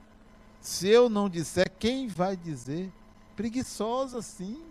[0.61, 2.93] Se eu não disser, quem vai dizer?
[3.41, 4.63] Preguiçosa, sim.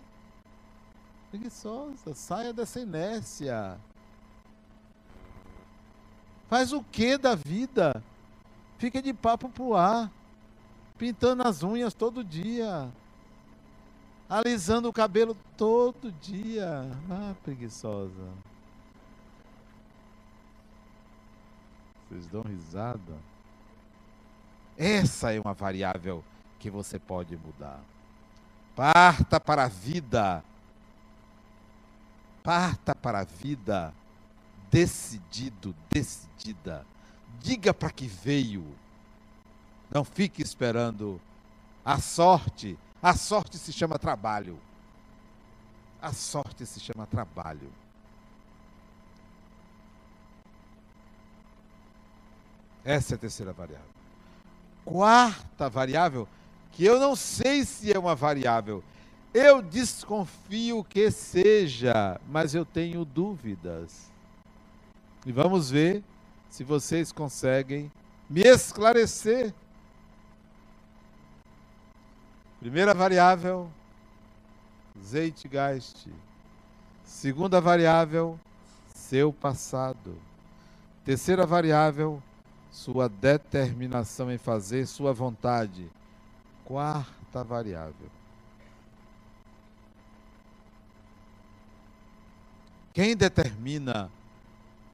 [1.32, 2.14] Preguiçosa.
[2.14, 3.80] Saia dessa inércia.
[6.48, 8.04] Faz o que da vida?
[8.78, 10.12] Fica de papo pro ar,
[11.00, 12.94] pintando as unhas todo dia,
[14.30, 16.84] alisando o cabelo todo dia.
[17.10, 18.30] Ah, preguiçosa.
[22.08, 23.18] Vocês dão risada?
[24.78, 26.24] Essa é uma variável
[26.60, 27.84] que você pode mudar.
[28.80, 30.42] Parta para a vida.
[32.42, 33.94] Parta para a vida
[34.72, 36.86] decidido, decidida
[37.42, 38.66] diga para que veio.
[39.90, 41.20] Não fique esperando
[41.84, 42.78] a sorte.
[43.02, 44.60] A sorte se chama trabalho.
[46.02, 47.72] A sorte se chama trabalho.
[52.86, 53.90] Essa é a terceira variável.
[54.86, 56.28] Quarta variável,
[56.72, 58.84] que eu não sei se é uma variável.
[59.34, 64.10] Eu desconfio que seja, mas eu tenho dúvidas.
[65.26, 66.04] E vamos ver
[66.50, 67.92] se vocês conseguem
[68.30, 69.54] me esclarecer.
[72.60, 73.70] Primeira variável,
[75.04, 76.08] Zeitgeist.
[77.06, 78.40] Segunda variável,
[78.94, 80.16] seu passado.
[81.06, 82.22] Terceira variável,
[82.72, 85.90] sua determinação em fazer sua vontade.
[86.70, 88.12] Quarta variável.
[92.94, 94.12] Quem determina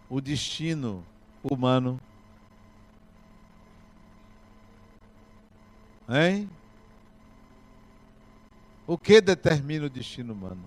[0.10, 1.06] o destino
[1.44, 2.00] humano.
[6.08, 6.50] Hein?
[8.88, 10.64] O que determina o destino humano?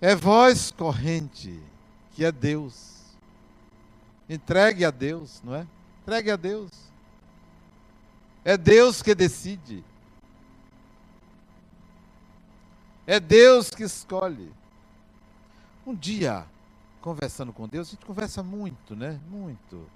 [0.00, 1.62] É voz corrente,
[2.16, 3.05] que é Deus.
[4.28, 5.66] Entregue a Deus, não é?
[6.02, 6.70] Entregue a Deus.
[8.44, 9.84] É Deus que decide.
[13.06, 14.52] É Deus que escolhe.
[15.86, 16.44] Um dia,
[17.00, 19.20] conversando com Deus, a gente conversa muito, né?
[19.28, 19.88] Muito.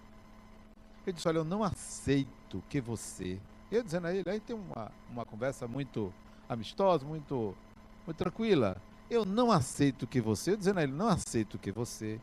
[1.05, 3.41] Ele disse: Olha, eu não aceito que você.
[3.71, 6.13] Eu dizendo a ele, aí tem uma, uma conversa muito
[6.49, 7.57] amistosa, muito,
[8.07, 8.77] muito tranquila.
[9.09, 10.53] Eu não aceito que você.
[10.53, 12.21] Eu dizendo a ele: Não aceito que você.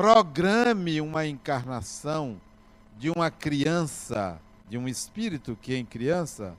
[0.00, 2.40] Programe uma encarnação
[2.96, 6.56] de uma criança, de um espírito que em criança,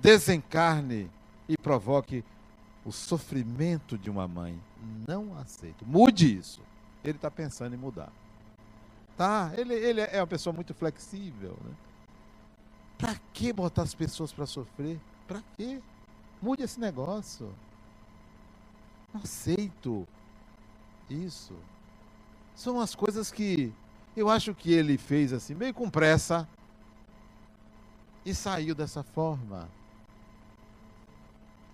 [0.00, 1.10] desencarne
[1.48, 2.24] e provoque
[2.84, 4.56] o sofrimento de uma mãe.
[5.08, 5.84] Não aceito.
[5.84, 6.62] Mude isso.
[7.02, 8.12] Ele está pensando em mudar.
[9.16, 9.50] Tá?
[9.56, 11.58] Ele, ele é uma pessoa muito flexível.
[11.64, 11.72] Né?
[12.96, 14.96] Para que botar as pessoas para sofrer?
[15.26, 15.80] Para quê?
[16.40, 17.52] Mude esse negócio.
[19.12, 20.06] Não aceito
[21.12, 21.54] isso.
[22.54, 23.72] São as coisas que
[24.16, 26.48] eu acho que ele fez assim, meio com pressa,
[28.24, 29.68] e saiu dessa forma.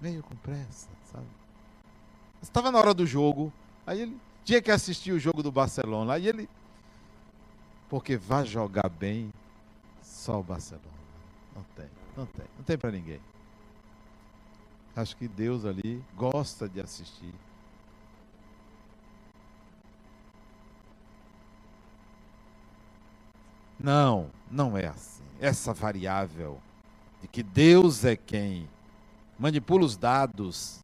[0.01, 1.27] Meio com pressa, sabe?
[2.41, 3.53] Estava na hora do jogo,
[3.87, 6.49] aí ele tinha que assistir o jogo do Barcelona, aí ele.
[7.89, 9.33] Porque vai jogar bem
[10.03, 10.87] só o Barcelona.
[11.55, 13.21] Não tem, não tem, não tem para ninguém.
[14.95, 17.33] Acho que Deus ali gosta de assistir.
[23.79, 25.23] Não, não é assim.
[25.41, 26.59] Essa variável
[27.23, 28.69] de que Deus é quem
[29.39, 30.81] manipula os dados,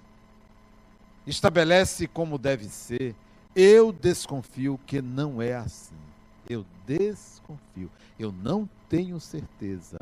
[1.26, 3.14] estabelece como deve ser,
[3.55, 5.95] eu desconfio que não é assim.
[6.49, 7.90] Eu desconfio.
[8.18, 9.99] Eu não tenho certeza.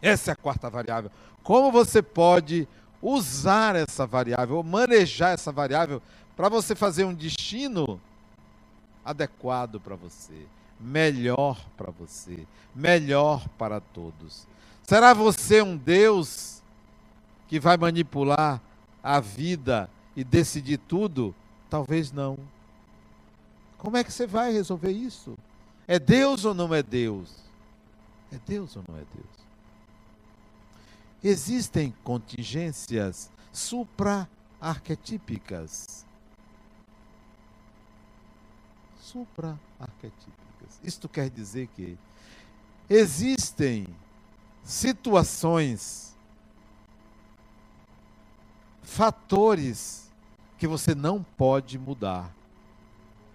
[0.00, 1.10] Essa é a quarta variável.
[1.42, 2.68] Como você pode
[3.00, 6.00] usar essa variável, ou manejar essa variável,
[6.36, 8.00] para você fazer um destino
[9.04, 10.46] adequado para você,
[10.80, 14.46] melhor para você, melhor para todos.
[14.82, 16.62] Será você um Deus
[17.48, 18.60] que vai manipular
[19.02, 21.34] a vida e decidir tudo?
[21.68, 22.38] Talvez não.
[23.78, 25.36] Como é que você vai resolver isso?
[25.86, 27.30] É Deus ou não é Deus?
[28.30, 29.26] É Deus ou não é Deus?
[31.22, 36.04] Existem contingências supra-arquetípicas.
[39.12, 40.80] Supra-arquetípicas.
[40.82, 41.98] Isto quer dizer que
[42.88, 43.86] existem
[44.64, 46.16] situações,
[48.82, 50.10] fatores
[50.56, 52.32] que você não pode mudar.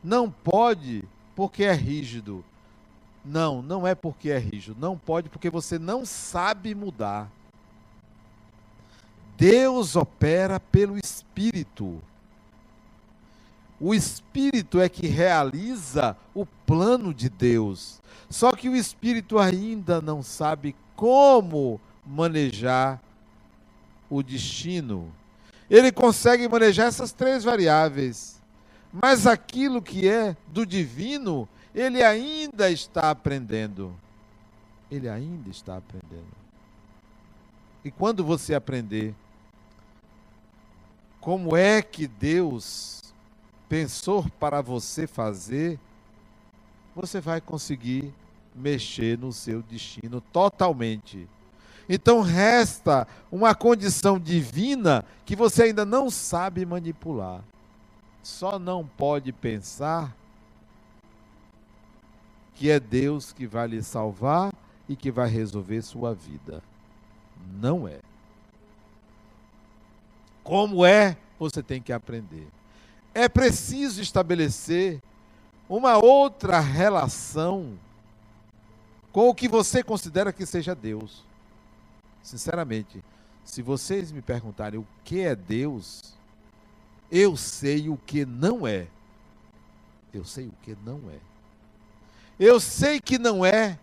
[0.04, 1.04] Não pode
[1.36, 2.44] porque é rígido.
[3.24, 4.76] Não, não é porque é rígido.
[4.80, 7.30] Não pode porque você não sabe mudar.
[9.38, 12.02] Deus opera pelo Espírito.
[13.80, 18.02] O Espírito é que realiza o plano de Deus.
[18.30, 23.02] Só que o Espírito ainda não sabe como manejar
[24.10, 25.14] o destino.
[25.70, 28.42] Ele consegue manejar essas três variáveis.
[28.92, 33.94] Mas aquilo que é do divino, ele ainda está aprendendo.
[34.90, 36.36] Ele ainda está aprendendo.
[37.84, 39.14] E quando você aprender
[41.20, 43.07] como é que Deus
[43.68, 45.80] pensou para você fazer,
[46.96, 48.14] você vai conseguir
[48.56, 51.28] mexer no seu destino totalmente.
[51.88, 57.42] Então resta uma condição divina que você ainda não sabe manipular.
[58.22, 60.14] Só não pode pensar
[62.56, 64.54] que é Deus que vai lhe salvar
[64.90, 66.62] e que vai resolver sua vida.
[67.54, 68.00] Não é.
[70.44, 72.48] Como é, você tem que aprender.
[73.18, 75.02] É preciso estabelecer
[75.68, 77.78] uma outra relação
[79.12, 81.26] com o que você considera que seja Deus.
[82.22, 83.04] Sinceramente,
[83.44, 86.14] se vocês me perguntarem o que é Deus,
[87.12, 88.86] eu sei o que não é.
[90.14, 91.18] Eu sei o que não é.
[92.40, 93.80] Eu sei que não é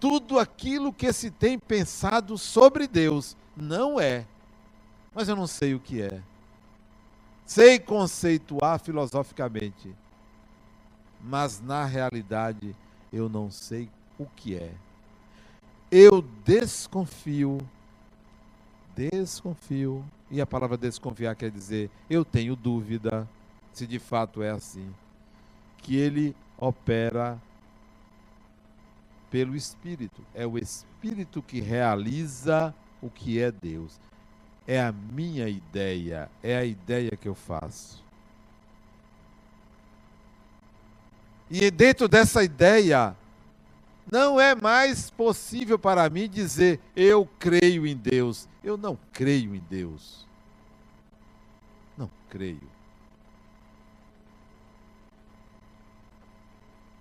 [0.00, 3.36] tudo aquilo que se tem pensado sobre Deus.
[3.56, 4.26] Não é
[5.16, 6.20] mas eu não sei o que é.
[7.46, 9.94] Sei conceituar filosoficamente,
[11.20, 12.74] mas na realidade
[13.12, 13.88] eu não sei
[14.18, 14.74] o que é.
[15.88, 17.58] Eu desconfio,
[18.96, 23.28] desconfio, e a palavra desconfiar quer dizer eu tenho dúvida
[23.72, 24.92] se de fato é assim,
[25.78, 27.40] que ele opera
[29.30, 30.20] pelo Espírito.
[30.34, 34.00] É o Espírito que realiza o que é Deus
[34.66, 38.04] é a minha ideia, é a ideia que eu faço.
[41.48, 43.16] E dentro dessa ideia,
[44.10, 48.48] não é mais possível para mim dizer eu creio em Deus.
[48.62, 50.26] Eu não creio em Deus.
[51.96, 52.76] Não creio.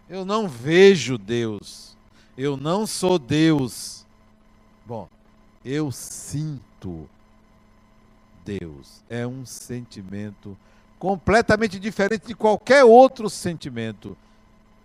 [0.08, 1.98] Eu não vejo Deus.
[2.38, 4.06] Eu não sou Deus.
[4.86, 5.10] Bom,
[5.64, 7.10] eu sinto
[8.46, 9.04] Deus.
[9.10, 10.58] É um sentimento
[11.00, 14.16] completamente diferente de qualquer outro sentimento.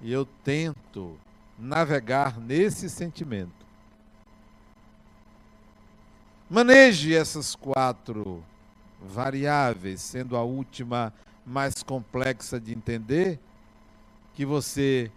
[0.01, 1.19] E eu tento
[1.59, 3.61] navegar nesse sentimento.
[6.49, 8.43] Maneje essas quatro
[9.01, 11.13] variáveis, sendo a última
[11.47, 13.39] mais complexa de entender,
[14.35, 15.11] que você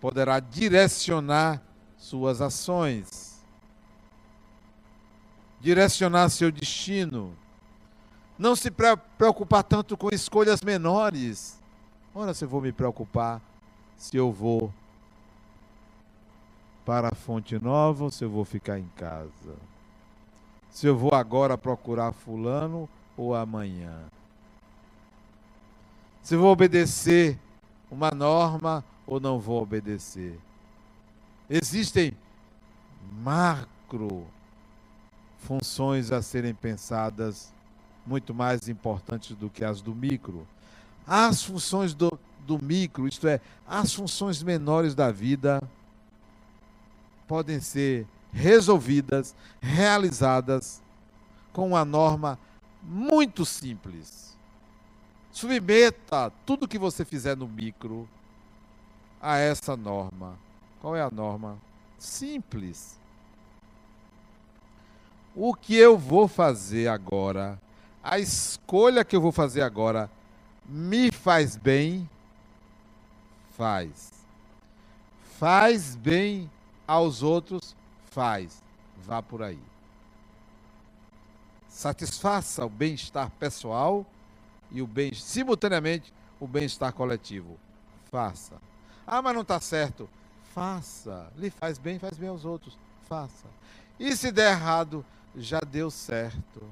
[0.00, 1.62] poderá direcionar
[1.96, 3.42] suas ações,
[5.60, 7.36] direcionar seu destino.
[8.38, 11.58] Não se preocupar tanto com escolhas menores.
[12.14, 13.40] Ora, se eu vou me preocupar
[13.96, 14.72] se eu vou
[16.84, 19.56] para a Fonte Nova ou se eu vou ficar em casa.
[20.70, 24.04] Se eu vou agora procurar Fulano ou amanhã.
[26.22, 27.38] Se vou obedecer
[27.90, 30.38] uma norma ou não vou obedecer.
[31.48, 32.16] Existem
[33.22, 34.26] macro
[35.38, 37.54] funções a serem pensadas
[38.06, 40.46] muito mais importantes do que as do micro.
[41.06, 45.62] As funções do, do micro, isto é, as funções menores da vida,
[47.26, 50.82] podem ser resolvidas, realizadas
[51.52, 52.38] com uma norma
[52.82, 54.36] muito simples.
[55.32, 58.08] Submeta tudo que você fizer no micro
[59.20, 60.38] a essa norma.
[60.80, 61.58] Qual é a norma?
[61.98, 62.98] Simples.
[65.34, 67.60] O que eu vou fazer agora,
[68.06, 70.08] a escolha que eu vou fazer agora,
[70.64, 72.08] me faz bem?
[73.56, 74.12] Faz.
[75.38, 76.48] Faz bem
[76.86, 77.74] aos outros?
[78.04, 78.62] Faz.
[79.04, 79.58] Vá por aí.
[81.68, 84.06] Satisfaça o bem-estar pessoal
[84.70, 87.58] e o bem simultaneamente o bem-estar coletivo.
[88.08, 88.54] Faça.
[89.04, 90.08] Ah, mas não está certo.
[90.54, 91.30] Faça.
[91.36, 92.78] Lhe faz bem, faz bem aos outros.
[93.08, 93.48] Faça.
[93.98, 95.04] E se der errado,
[95.34, 96.62] já deu certo.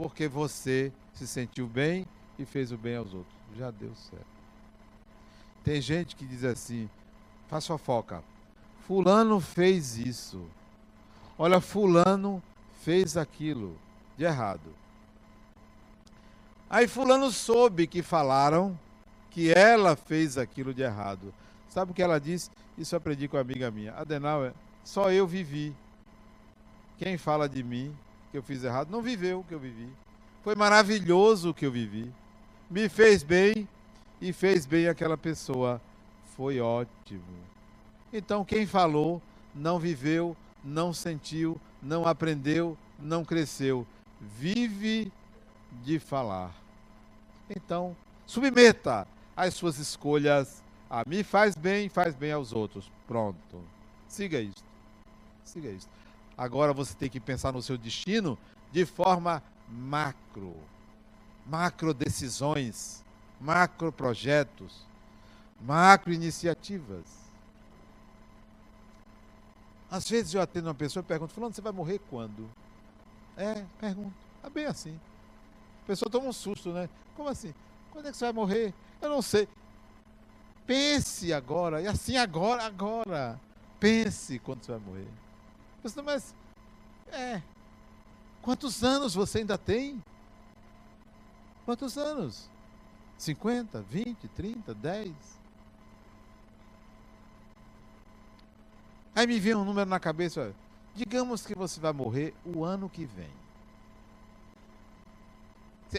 [0.00, 2.06] Porque você se sentiu bem
[2.38, 3.36] e fez o bem aos outros.
[3.54, 4.24] Já deu certo.
[5.62, 6.88] Tem gente que diz assim:
[7.48, 8.24] faz fofoca.
[8.86, 10.42] Fulano fez isso.
[11.36, 12.42] Olha, Fulano
[12.80, 13.76] fez aquilo
[14.16, 14.74] de errado.
[16.70, 18.78] Aí Fulano soube que falaram
[19.30, 21.30] que ela fez aquilo de errado.
[21.68, 22.48] Sabe o que ela disse?
[22.78, 23.92] Isso eu aprendi com uma amiga minha.
[23.92, 25.76] Adenauer, só eu vivi.
[26.96, 27.94] Quem fala de mim
[28.30, 29.88] que eu fiz errado não viveu o que eu vivi.
[30.42, 32.10] Foi maravilhoso o que eu vivi.
[32.70, 33.68] Me fez bem
[34.20, 35.80] e fez bem aquela pessoa.
[36.36, 37.22] Foi ótimo.
[38.12, 39.20] Então, quem falou
[39.54, 43.86] não viveu, não sentiu, não aprendeu, não cresceu.
[44.20, 45.12] Vive
[45.84, 46.54] de falar.
[47.48, 49.06] Então, submeta
[49.36, 52.90] as suas escolhas a mim faz bem, faz bem aos outros.
[53.06, 53.62] Pronto.
[54.08, 54.64] Siga isso.
[55.44, 55.88] Siga isso.
[56.40, 58.38] Agora você tem que pensar no seu destino
[58.72, 60.56] de forma macro.
[61.44, 63.04] Macro decisões,
[63.38, 64.86] macro projetos,
[65.60, 67.04] macro iniciativas.
[69.90, 72.48] Às vezes eu atendo uma pessoa e pergunto, falando, você vai morrer quando?
[73.36, 74.14] É, pergunto.
[74.42, 74.98] É bem assim.
[75.84, 76.88] A pessoa toma um susto, né?
[77.18, 77.52] Como assim?
[77.90, 78.72] Quando é que você vai morrer?
[79.02, 79.46] Eu não sei.
[80.66, 83.38] Pense agora, e assim agora, agora.
[83.78, 85.08] Pense quando você vai morrer.
[85.82, 86.34] Você, mas,
[87.12, 87.42] é.
[88.42, 90.02] Quantos anos você ainda tem?
[91.64, 92.48] Quantos anos?
[93.18, 95.12] 50, 20, 30, 10?
[99.14, 100.54] Aí me vem um número na cabeça,
[100.94, 103.30] digamos que você vai morrer o ano que vem.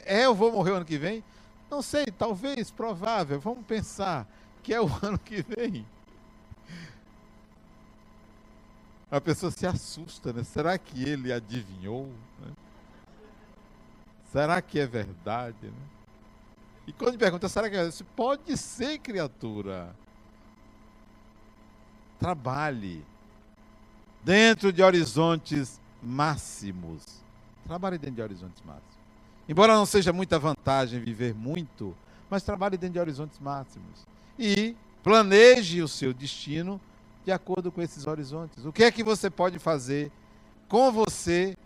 [0.05, 1.23] É, eu vou morrer o ano que vem?
[1.69, 3.39] Não sei, talvez, provável.
[3.39, 4.27] Vamos pensar
[4.63, 5.85] que é o ano que vem.
[9.11, 10.41] A pessoa se assusta, né?
[10.43, 12.09] Será que ele adivinhou?
[12.39, 12.53] Né?
[14.31, 15.57] Será que é verdade?
[15.63, 15.73] Né?
[16.87, 17.89] E quando pergunta, será que é?
[18.15, 19.93] Pode ser, criatura.
[22.17, 23.03] Trabalhe
[24.23, 27.03] dentro de horizontes máximos.
[27.65, 28.91] Trabalhe dentro de horizontes máximos.
[29.49, 31.93] Embora não seja muita vantagem viver muito,
[32.29, 34.07] mas trabalhe dentro de horizontes máximos
[34.39, 36.79] e planeje o seu destino
[37.23, 38.65] de acordo com esses horizontes.
[38.65, 40.11] O que é que você pode fazer
[40.67, 41.57] com você,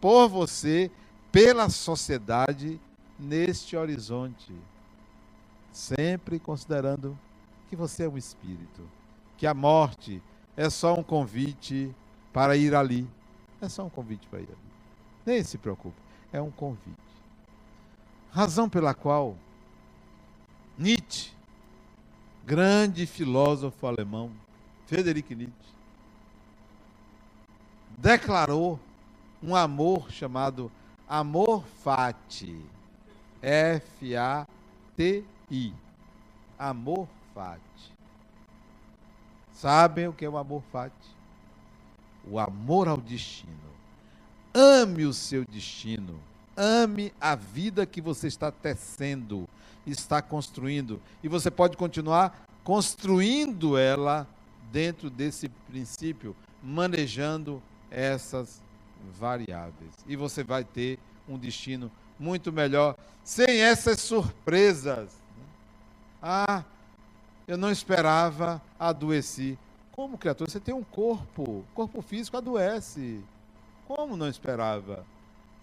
[0.00, 0.90] por você,
[1.30, 2.80] pela sociedade
[3.18, 4.54] neste horizonte?
[5.72, 7.18] Sempre considerando
[7.68, 8.88] que você é um espírito,
[9.36, 10.22] que a morte
[10.56, 11.94] é só um convite
[12.32, 13.08] para ir ali.
[13.60, 14.72] É só um convite para ir ali.
[15.24, 15.96] Nem se preocupe,
[16.32, 16.98] é um convite.
[18.30, 19.36] Razão pela qual
[20.76, 21.32] Nietzsche
[22.44, 24.30] grande filósofo alemão,
[24.86, 25.72] Friedrich Nietzsche,
[27.96, 28.78] declarou
[29.42, 30.70] um amor chamado
[31.08, 32.60] amor fati.
[33.42, 34.44] F-A-T-I.
[36.58, 37.92] Amor fati.
[39.52, 40.94] Sabem o que é o amor fati?
[42.28, 43.52] O amor ao destino.
[44.54, 46.20] Ame o seu destino.
[46.56, 49.48] Ame a vida que você está tecendo,
[49.86, 51.00] está construindo.
[51.22, 54.26] E você pode continuar construindo ela
[54.72, 58.62] dentro desse princípio, manejando essas
[59.18, 59.92] variáveis.
[60.06, 60.98] E você vai ter
[61.28, 65.10] um destino muito melhor, sem essas surpresas.
[66.22, 66.64] Ah,
[67.46, 69.58] eu não esperava, adoeci.
[69.90, 70.50] Como, criatura?
[70.50, 73.22] Você tem um corpo, corpo físico adoece.
[73.86, 75.04] Como não esperava?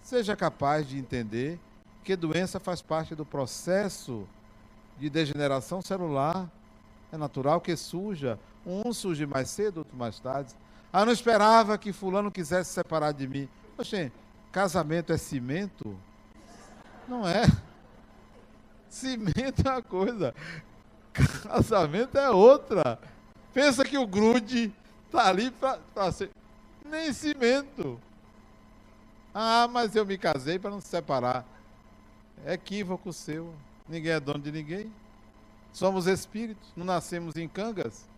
[0.03, 1.59] Seja capaz de entender
[2.03, 4.27] que doença faz parte do processo
[4.99, 6.47] de degeneração celular.
[7.11, 8.37] É natural que surja.
[8.65, 10.53] Um surge mais cedo, outro mais tarde.
[10.91, 13.47] Ah, não esperava que fulano quisesse separar de mim.
[13.77, 14.11] Poxa,
[14.51, 15.97] casamento é cimento?
[17.07, 17.43] Não é.
[18.89, 20.33] Cimento é uma coisa.
[21.13, 22.99] Casamento é outra.
[23.53, 24.73] Pensa que o grude
[25.11, 26.31] tá ali para ser.
[26.83, 27.99] Nem cimento.
[29.33, 31.45] Ah, mas eu me casei para não se separar.
[32.43, 33.53] É equívoco seu.
[33.87, 34.91] Ninguém é dono de ninguém.
[35.71, 36.67] Somos espíritos.
[36.75, 38.08] Não nascemos em cangas.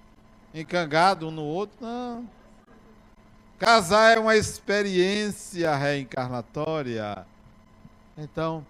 [0.53, 1.77] Encangado um no outro.
[1.81, 2.29] Não.
[3.57, 7.25] Casar é uma experiência reencarnatória.
[8.17, 8.65] Então,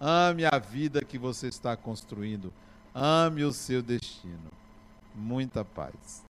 [0.00, 2.52] ame a vida que você está construindo.
[2.94, 4.50] Ame o seu destino.
[5.14, 6.25] Muita paz.